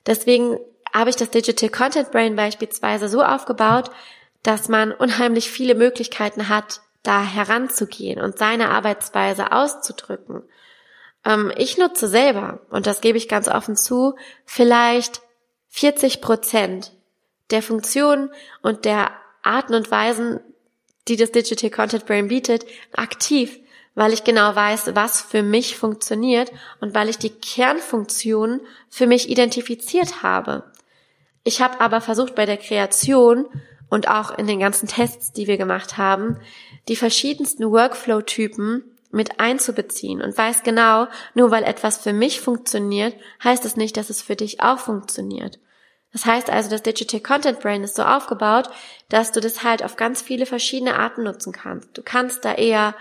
Deswegen 0.05 0.59
habe 0.93 1.09
ich 1.09 1.15
das 1.15 1.31
Digital 1.31 1.69
Content 1.69 2.11
Brain 2.11 2.35
beispielsweise 2.35 3.09
so 3.09 3.23
aufgebaut, 3.23 3.89
dass 4.43 4.69
man 4.69 4.91
unheimlich 4.91 5.49
viele 5.49 5.75
Möglichkeiten 5.75 6.49
hat, 6.49 6.81
da 7.01 7.23
heranzugehen 7.23 8.21
und 8.21 8.37
seine 8.37 8.69
Arbeitsweise 8.69 9.51
auszudrücken. 9.51 10.43
Ähm, 11.25 11.51
ich 11.57 11.77
nutze 11.77 12.07
selber, 12.07 12.61
und 12.69 12.87
das 12.87 13.01
gebe 13.01 13.17
ich 13.17 13.27
ganz 13.27 13.47
offen 13.47 13.75
zu, 13.75 14.15
vielleicht 14.45 15.21
40 15.69 16.21
Prozent 16.21 16.93
der 17.49 17.61
Funktionen 17.61 18.29
und 18.61 18.85
der 18.85 19.11
Arten 19.41 19.73
und 19.73 19.91
Weisen, 19.91 20.39
die 21.07 21.17
das 21.17 21.31
Digital 21.31 21.69
Content 21.69 22.05
Brain 22.05 22.29
bietet, 22.29 22.65
aktiv, 22.93 23.59
weil 23.95 24.13
ich 24.13 24.23
genau 24.23 24.55
weiß, 24.55 24.95
was 24.95 25.21
für 25.21 25.43
mich 25.43 25.77
funktioniert 25.77 26.51
und 26.79 26.95
weil 26.95 27.09
ich 27.09 27.17
die 27.17 27.29
Kernfunktionen 27.29 28.61
für 28.89 29.07
mich 29.07 29.29
identifiziert 29.29 30.23
habe. 30.23 30.63
Ich 31.43 31.61
habe 31.61 31.81
aber 31.81 32.01
versucht 32.01 32.35
bei 32.35 32.45
der 32.45 32.57
Kreation 32.57 33.47
und 33.89 34.07
auch 34.07 34.37
in 34.37 34.47
den 34.47 34.59
ganzen 34.59 34.87
Tests, 34.87 35.31
die 35.33 35.47
wir 35.47 35.57
gemacht 35.57 35.97
haben, 35.97 36.39
die 36.87 36.95
verschiedensten 36.95 37.69
Workflow-Typen 37.71 38.83
mit 39.11 39.39
einzubeziehen 39.39 40.21
und 40.21 40.35
weiß 40.35 40.63
genau, 40.63 41.07
nur 41.35 41.51
weil 41.51 41.63
etwas 41.63 41.99
für 41.99 42.13
mich 42.13 42.41
funktioniert, 42.41 43.15
heißt 43.43 43.63
es 43.65 43.75
nicht, 43.75 43.95
dass 43.95 44.09
es 44.09 44.21
für 44.21 44.35
dich 44.35 44.61
auch 44.61 44.79
funktioniert. 44.79 45.59
Das 46.11 46.25
heißt 46.25 46.49
also, 46.49 46.69
das 46.69 46.83
Digital 46.83 47.19
Content 47.19 47.59
Brain 47.59 47.83
ist 47.83 47.95
so 47.95 48.03
aufgebaut, 48.03 48.69
dass 49.09 49.31
du 49.31 49.39
das 49.39 49.63
halt 49.63 49.83
auf 49.83 49.95
ganz 49.95 50.21
viele 50.21 50.45
verschiedene 50.45 50.97
Arten 50.97 51.23
nutzen 51.23 51.53
kannst. 51.53 51.97
Du 51.97 52.01
kannst 52.03 52.45
da 52.45 52.53
eher 52.53 52.95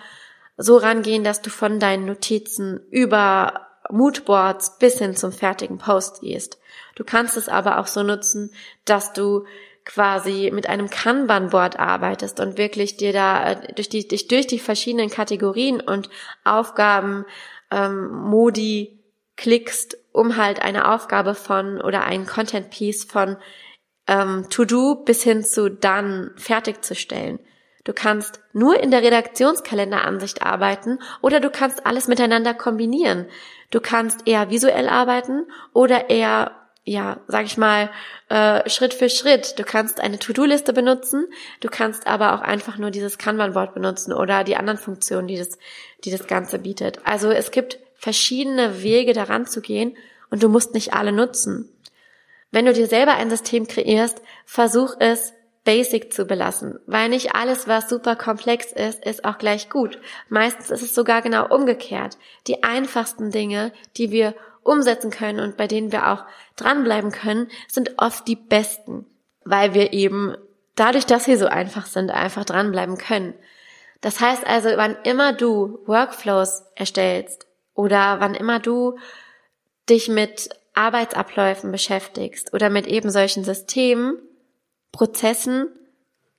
so 0.56 0.76
rangehen, 0.76 1.24
dass 1.24 1.42
du 1.42 1.50
von 1.50 1.78
deinen 1.78 2.06
Notizen 2.06 2.80
über 2.90 3.68
Moodboards 3.90 4.78
bis 4.78 4.98
hin 4.98 5.16
zum 5.16 5.32
fertigen 5.32 5.78
Post 5.78 6.20
gehst. 6.20 6.58
Du 6.94 7.04
kannst 7.04 7.36
es 7.36 7.48
aber 7.48 7.78
auch 7.78 7.86
so 7.86 8.02
nutzen, 8.02 8.52
dass 8.84 9.12
du 9.12 9.44
quasi 9.84 10.50
mit 10.52 10.68
einem 10.68 10.90
Kanban-Board 10.90 11.78
arbeitest 11.78 12.38
und 12.40 12.56
wirklich 12.58 12.96
dir 12.96 13.12
da 13.12 13.52
äh, 13.52 13.74
durch 13.74 13.88
die, 13.88 14.06
dich 14.06 14.28
durch 14.28 14.46
die 14.46 14.58
verschiedenen 14.58 15.10
Kategorien 15.10 15.80
und 15.80 16.08
Aufgaben 16.44 17.24
ähm, 17.70 18.08
Modi 18.08 19.00
klickst, 19.36 19.96
um 20.12 20.36
halt 20.36 20.62
eine 20.62 20.92
Aufgabe 20.92 21.34
von 21.34 21.80
oder 21.80 22.04
ein 22.04 22.26
Content 22.26 22.70
Piece 22.70 23.04
von 23.04 23.36
ähm, 24.06 24.46
To 24.50 24.64
Do 24.64 24.96
bis 25.04 25.22
hin 25.22 25.44
zu 25.44 25.70
Done 25.70 26.32
fertigzustellen. 26.36 27.40
Du 27.84 27.92
kannst 27.92 28.40
nur 28.52 28.80
in 28.80 28.92
der 28.92 29.02
Redaktionskalenderansicht 29.02 30.42
arbeiten 30.42 31.00
oder 31.20 31.40
du 31.40 31.50
kannst 31.50 31.84
alles 31.84 32.06
miteinander 32.06 32.54
kombinieren. 32.54 33.26
Du 33.70 33.80
kannst 33.80 34.28
eher 34.28 34.50
visuell 34.50 34.88
arbeiten 34.88 35.46
oder 35.72 36.08
eher 36.08 36.61
ja, 36.84 37.20
sag 37.28 37.46
ich 37.46 37.56
mal, 37.56 37.90
äh, 38.28 38.68
Schritt 38.68 38.92
für 38.94 39.08
Schritt. 39.08 39.58
Du 39.58 39.62
kannst 39.62 40.00
eine 40.00 40.18
To-Do-Liste 40.18 40.72
benutzen, 40.72 41.26
du 41.60 41.68
kannst 41.68 42.06
aber 42.06 42.34
auch 42.34 42.40
einfach 42.40 42.76
nur 42.76 42.90
dieses 42.90 43.18
Kanban-Board 43.18 43.74
benutzen 43.74 44.12
oder 44.12 44.42
die 44.42 44.56
anderen 44.56 44.78
Funktionen, 44.78 45.28
die 45.28 45.36
das, 45.36 45.58
die 46.04 46.10
das 46.10 46.26
Ganze 46.26 46.58
bietet. 46.58 47.00
Also 47.04 47.30
es 47.30 47.52
gibt 47.52 47.78
verschiedene 47.94 48.82
Wege 48.82 49.12
daran 49.12 49.46
zu 49.46 49.60
gehen 49.60 49.96
und 50.30 50.42
du 50.42 50.48
musst 50.48 50.74
nicht 50.74 50.92
alle 50.92 51.12
nutzen. 51.12 51.68
Wenn 52.50 52.66
du 52.66 52.72
dir 52.72 52.88
selber 52.88 53.14
ein 53.14 53.30
System 53.30 53.68
kreierst, 53.68 54.20
versuch 54.44 54.96
es 54.98 55.32
basic 55.64 56.12
zu 56.12 56.24
belassen, 56.24 56.80
weil 56.86 57.08
nicht 57.08 57.36
alles, 57.36 57.68
was 57.68 57.88
super 57.88 58.16
komplex 58.16 58.72
ist, 58.72 59.04
ist 59.04 59.24
auch 59.24 59.38
gleich 59.38 59.70
gut. 59.70 60.00
Meistens 60.28 60.70
ist 60.70 60.82
es 60.82 60.94
sogar 60.94 61.22
genau 61.22 61.46
umgekehrt. 61.54 62.18
Die 62.48 62.64
einfachsten 62.64 63.30
Dinge, 63.30 63.72
die 63.96 64.10
wir 64.10 64.34
umsetzen 64.62 65.10
können 65.10 65.40
und 65.40 65.56
bei 65.56 65.66
denen 65.66 65.92
wir 65.92 66.10
auch 66.10 66.24
dranbleiben 66.56 67.10
können, 67.10 67.48
sind 67.68 67.98
oft 67.98 68.26
die 68.28 68.36
besten, 68.36 69.06
weil 69.44 69.74
wir 69.74 69.92
eben 69.92 70.36
dadurch, 70.74 71.06
dass 71.06 71.24
sie 71.24 71.36
so 71.36 71.46
einfach 71.46 71.86
sind, 71.86 72.10
einfach 72.10 72.44
dranbleiben 72.44 72.98
können. 72.98 73.34
Das 74.00 74.20
heißt 74.20 74.46
also, 74.46 74.70
wann 74.76 74.96
immer 75.04 75.32
du 75.32 75.78
Workflows 75.86 76.64
erstellst 76.74 77.46
oder 77.74 78.20
wann 78.20 78.34
immer 78.34 78.58
du 78.58 78.98
dich 79.88 80.08
mit 80.08 80.50
Arbeitsabläufen 80.74 81.70
beschäftigst 81.70 82.52
oder 82.54 82.70
mit 82.70 82.86
eben 82.86 83.10
solchen 83.10 83.44
Systemen, 83.44 84.18
Prozessen, 84.90 85.68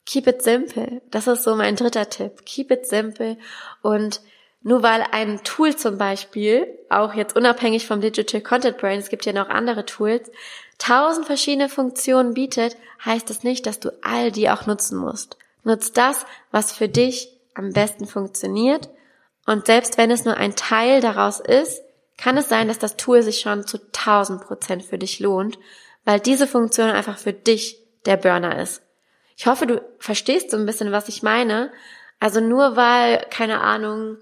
keep 0.06 0.28
it 0.28 0.42
simple. 0.42 1.02
Das 1.12 1.28
ist 1.28 1.44
so 1.44 1.56
mein 1.56 1.76
dritter 1.76 2.10
Tipp. 2.10 2.46
Keep 2.46 2.72
it 2.72 2.88
simple 2.88 3.38
und 3.82 4.22
nur 4.64 4.82
weil 4.82 5.06
ein 5.12 5.44
Tool 5.44 5.76
zum 5.76 5.98
Beispiel, 5.98 6.68
auch 6.90 7.14
jetzt 7.14 7.36
unabhängig 7.36 7.86
vom 7.86 8.00
Digital 8.02 8.42
Content 8.42 8.78
Brain, 8.78 9.00
es 9.00 9.10
gibt 9.10 9.26
ja 9.26 9.34
noch 9.34 9.50
andere 9.50 9.86
Tools, 9.86 10.32
tausend 10.78 11.26
verschiedene 11.28 11.70
Funktionen 11.70 12.34
bietet, 12.34 12.78
heißt 13.04 13.30
das 13.30 13.44
nicht, 13.44 13.66
dass 13.66 13.80
du 13.80 13.92
all 14.02 14.32
die 14.32 14.50
auch 14.50 14.66
nutzen 14.66 14.98
musst. 14.98 15.38
Nutz 15.64 15.92
das, 15.92 16.26
was 16.52 16.72
für 16.72 16.88
dich 16.88 17.30
am 17.54 17.74
besten 17.74 18.08
funktioniert. 18.08 18.90
Und 19.46 19.66
selbst 19.66 19.98
wenn 19.98 20.12
es 20.12 20.26
nur 20.26 20.38
ein 20.38 20.56
Teil 20.56 21.02
daraus 21.02 21.40
ist, 21.40 21.82
kann 22.18 22.38
es 22.38 22.48
sein, 22.48 22.68
dass 22.68 22.80
das 22.80 22.96
Tool 22.96 23.22
sich 23.22 23.42
schon 23.42 23.68
zu 23.68 23.80
tausend 23.92 24.42
Prozent 24.42 24.84
für 24.84 24.98
dich 24.98 25.20
lohnt, 25.20 25.58
weil 26.06 26.20
diese 26.20 26.48
Funktion 26.48 26.90
einfach 26.90 27.18
für 27.18 27.34
dich 27.34 27.80
der 28.06 28.18
Burner 28.18 28.62
ist. 28.62 28.82
Ich 29.36 29.48
hoffe, 29.48 29.68
du 29.68 29.82
verstehst 30.00 30.52
so 30.52 30.58
ein 30.58 30.66
bisschen, 30.66 30.92
was 30.92 31.10
ich 31.10 31.24
meine. 31.24 31.72
Also 32.20 32.40
nur 32.40 32.76
weil, 32.76 33.26
keine 33.30 33.62
Ahnung, 33.62 34.18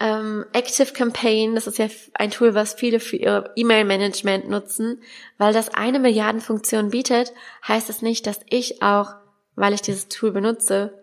ähm, 0.00 0.46
Active 0.52 0.92
Campaign, 0.92 1.54
das 1.54 1.66
ist 1.66 1.78
ja 1.78 1.86
ein 2.14 2.30
Tool, 2.30 2.54
was 2.54 2.74
viele 2.74 3.00
für 3.00 3.16
ihr 3.16 3.52
E-Mail-Management 3.54 4.48
nutzen, 4.48 5.02
weil 5.36 5.52
das 5.52 5.74
eine 5.74 5.98
Milliardenfunktion 5.98 6.90
bietet, 6.90 7.32
heißt 7.68 7.90
es 7.90 8.00
nicht, 8.00 8.26
dass 8.26 8.40
ich 8.48 8.82
auch, 8.82 9.14
weil 9.56 9.74
ich 9.74 9.82
dieses 9.82 10.08
Tool 10.08 10.32
benutze, 10.32 10.98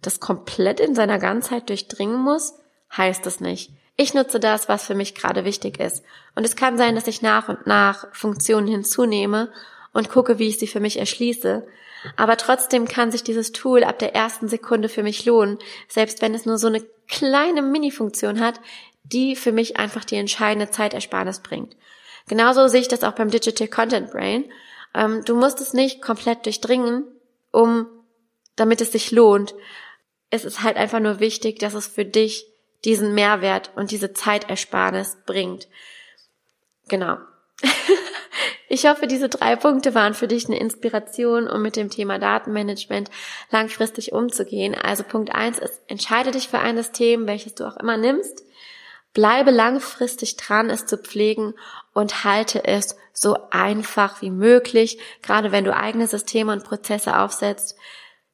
das 0.00 0.18
komplett 0.18 0.80
in 0.80 0.94
seiner 0.94 1.18
Ganzheit 1.18 1.68
durchdringen 1.68 2.20
muss, 2.20 2.54
heißt 2.96 3.26
es 3.26 3.40
nicht. 3.40 3.72
Ich 3.96 4.14
nutze 4.14 4.40
das, 4.40 4.68
was 4.68 4.86
für 4.86 4.94
mich 4.94 5.14
gerade 5.14 5.44
wichtig 5.44 5.78
ist. 5.80 6.04
Und 6.34 6.44
es 6.44 6.56
kann 6.56 6.78
sein, 6.78 6.94
dass 6.94 7.08
ich 7.08 7.20
nach 7.20 7.48
und 7.48 7.66
nach 7.66 8.06
Funktionen 8.14 8.68
hinzunehme 8.68 9.52
und 9.92 10.08
gucke, 10.08 10.38
wie 10.38 10.48
ich 10.48 10.58
sie 10.58 10.68
für 10.68 10.80
mich 10.80 10.98
erschließe. 10.98 11.66
Aber 12.16 12.36
trotzdem 12.36 12.86
kann 12.86 13.10
sich 13.10 13.22
dieses 13.22 13.52
Tool 13.52 13.84
ab 13.84 13.98
der 13.98 14.14
ersten 14.14 14.48
Sekunde 14.48 14.88
für 14.88 15.02
mich 15.02 15.24
lohnen, 15.24 15.58
selbst 15.88 16.22
wenn 16.22 16.34
es 16.34 16.46
nur 16.46 16.58
so 16.58 16.68
eine 16.68 16.84
kleine 17.08 17.62
Mini-Funktion 17.62 18.40
hat, 18.40 18.60
die 19.02 19.36
für 19.36 19.52
mich 19.52 19.78
einfach 19.78 20.04
die 20.04 20.16
entscheidende 20.16 20.70
Zeitersparnis 20.70 21.40
bringt. 21.40 21.76
Genauso 22.28 22.68
sehe 22.68 22.80
ich 22.80 22.88
das 22.88 23.04
auch 23.04 23.12
beim 23.12 23.30
Digital 23.30 23.68
Content 23.68 24.10
Brain. 24.10 24.44
Ähm, 24.94 25.24
du 25.24 25.34
musst 25.34 25.60
es 25.60 25.72
nicht 25.72 26.02
komplett 26.02 26.44
durchdringen, 26.44 27.04
um, 27.50 27.86
damit 28.56 28.80
es 28.80 28.92
sich 28.92 29.10
lohnt. 29.10 29.54
Es 30.30 30.44
ist 30.44 30.62
halt 30.62 30.76
einfach 30.76 31.00
nur 31.00 31.20
wichtig, 31.20 31.58
dass 31.58 31.74
es 31.74 31.86
für 31.86 32.04
dich 32.04 32.46
diesen 32.84 33.14
Mehrwert 33.14 33.72
und 33.76 33.90
diese 33.90 34.12
Zeitersparnis 34.12 35.16
bringt. 35.26 35.68
Genau. 36.88 37.16
Ich 38.70 38.86
hoffe, 38.86 39.06
diese 39.06 39.30
drei 39.30 39.56
Punkte 39.56 39.94
waren 39.94 40.12
für 40.12 40.28
dich 40.28 40.46
eine 40.46 40.60
Inspiration, 40.60 41.48
um 41.48 41.62
mit 41.62 41.76
dem 41.76 41.88
Thema 41.88 42.18
Datenmanagement 42.18 43.10
langfristig 43.50 44.12
umzugehen. 44.12 44.74
Also 44.74 45.04
Punkt 45.04 45.34
eins 45.34 45.58
ist, 45.58 45.80
entscheide 45.86 46.32
dich 46.32 46.48
für 46.48 46.58
ein 46.58 46.76
System, 46.76 47.26
welches 47.26 47.54
du 47.54 47.66
auch 47.66 47.78
immer 47.78 47.96
nimmst. 47.96 48.44
Bleibe 49.14 49.50
langfristig 49.50 50.36
dran, 50.36 50.68
es 50.68 50.84
zu 50.84 50.98
pflegen 50.98 51.54
und 51.94 52.24
halte 52.24 52.64
es 52.64 52.96
so 53.14 53.36
einfach 53.50 54.20
wie 54.20 54.30
möglich, 54.30 54.98
gerade 55.22 55.50
wenn 55.50 55.64
du 55.64 55.74
eigene 55.74 56.06
Systeme 56.06 56.52
und 56.52 56.64
Prozesse 56.64 57.18
aufsetzt. 57.18 57.74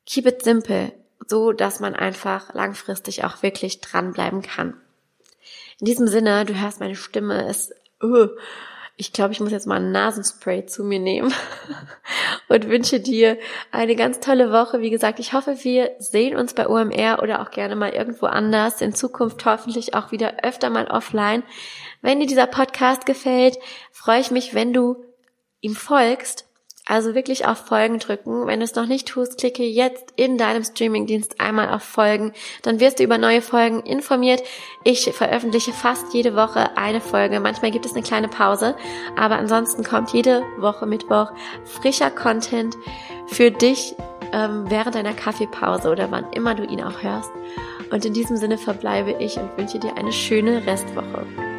Keep 0.05 0.27
it 0.27 0.43
simple, 0.43 0.93
so 1.27 1.53
dass 1.53 1.79
man 1.79 1.95
einfach 1.95 2.53
langfristig 2.55 3.25
auch 3.25 3.43
wirklich 3.43 3.81
dranbleiben 3.81 4.43
kann. 4.43 4.81
In 5.79 5.87
diesem 5.87 6.09
Sinne, 6.09 6.45
du 6.45 6.61
hörst 6.61 6.81
meine 6.81 6.97
Stimme, 6.97 7.47
es, 7.49 7.73
uh, 8.03 8.29
ich 8.97 9.13
glaube, 9.13 9.33
ich 9.33 9.41
muss 9.41 9.51
jetzt 9.51 9.67
mal 9.67 9.81
ein 9.81 9.91
Nasenspray 9.91 10.67
zu 10.67 10.85
mir 10.85 11.01
nehmen 11.01 11.33
und 12.49 12.69
wünsche 12.69 13.01
dir 13.01 13.39
eine 13.73 13.97
ganz 13.97 14.21
tolle 14.21 14.53
Woche. 14.53 14.81
Wie 14.81 14.91
gesagt, 14.91 15.19
ich 15.19 15.33
hoffe, 15.33 15.57
wir 15.63 15.91
sehen 15.99 16.37
uns 16.37 16.55
bei 16.55 16.69
OMR 16.69 17.21
oder 17.21 17.43
auch 17.43 17.51
gerne 17.51 17.75
mal 17.75 17.91
irgendwo 17.91 18.27
anders. 18.27 18.81
In 18.81 18.95
Zukunft 18.95 19.45
hoffentlich 19.47 19.95
auch 19.95 20.13
wieder 20.13 20.45
öfter 20.45 20.71
mal 20.71 20.87
offline. 20.87 21.43
Wenn 22.03 22.21
dir 22.21 22.27
dieser 22.27 22.47
Podcast 22.47 23.05
gefällt, 23.05 23.59
freue 23.91 24.21
ich 24.21 24.31
mich, 24.31 24.55
wenn 24.55 24.73
du 24.73 25.05
ihm 25.61 25.75
folgst 25.75 26.47
also 26.87 27.15
wirklich 27.15 27.47
auf 27.47 27.59
Folgen 27.59 27.99
drücken. 27.99 28.47
Wenn 28.47 28.61
du 28.61 28.65
es 28.65 28.75
noch 28.75 28.87
nicht 28.87 29.09
tust, 29.09 29.39
klicke 29.39 29.63
jetzt 29.63 30.13
in 30.17 30.37
deinem 30.37 30.63
Streamingdienst 30.63 31.41
einmal 31.41 31.71
auf 31.71 31.83
Folgen. 31.83 32.33
Dann 32.63 32.79
wirst 32.79 32.99
du 32.99 33.05
über 33.05 33.17
neue 33.17 33.41
Folgen 33.41 33.81
informiert. 33.81 34.43
Ich 34.85 35.11
veröffentliche 35.13 35.73
fast 35.73 36.13
jede 36.13 36.37
Woche 36.37 36.77
eine 36.77 37.01
Folge. 37.01 37.41
Manchmal 37.41 37.71
gibt 37.71 37.87
es 37.87 37.93
eine 37.93 38.03
kleine 38.03 38.29
Pause. 38.29 38.77
Aber 39.17 39.37
ansonsten 39.37 39.83
kommt 39.83 40.13
jede 40.13 40.43
Woche 40.59 40.85
Mittwoch 40.85 41.33
frischer 41.65 42.11
Content 42.11 42.77
für 43.29 43.51
dich 43.51 43.95
ähm, 44.33 44.65
während 44.69 44.95
deiner 44.95 45.15
Kaffeepause 45.15 45.91
oder 45.91 46.11
wann 46.11 46.31
immer 46.33 46.55
du 46.55 46.65
ihn 46.65 46.83
auch 46.83 47.03
hörst. 47.03 47.31
Und 47.91 48.05
in 48.05 48.13
diesem 48.13 48.37
Sinne 48.37 48.59
verbleibe 48.59 49.13
ich 49.21 49.39
und 49.39 49.57
wünsche 49.57 49.79
dir 49.79 49.97
eine 49.97 50.13
schöne 50.13 50.67
Restwoche. 50.67 51.54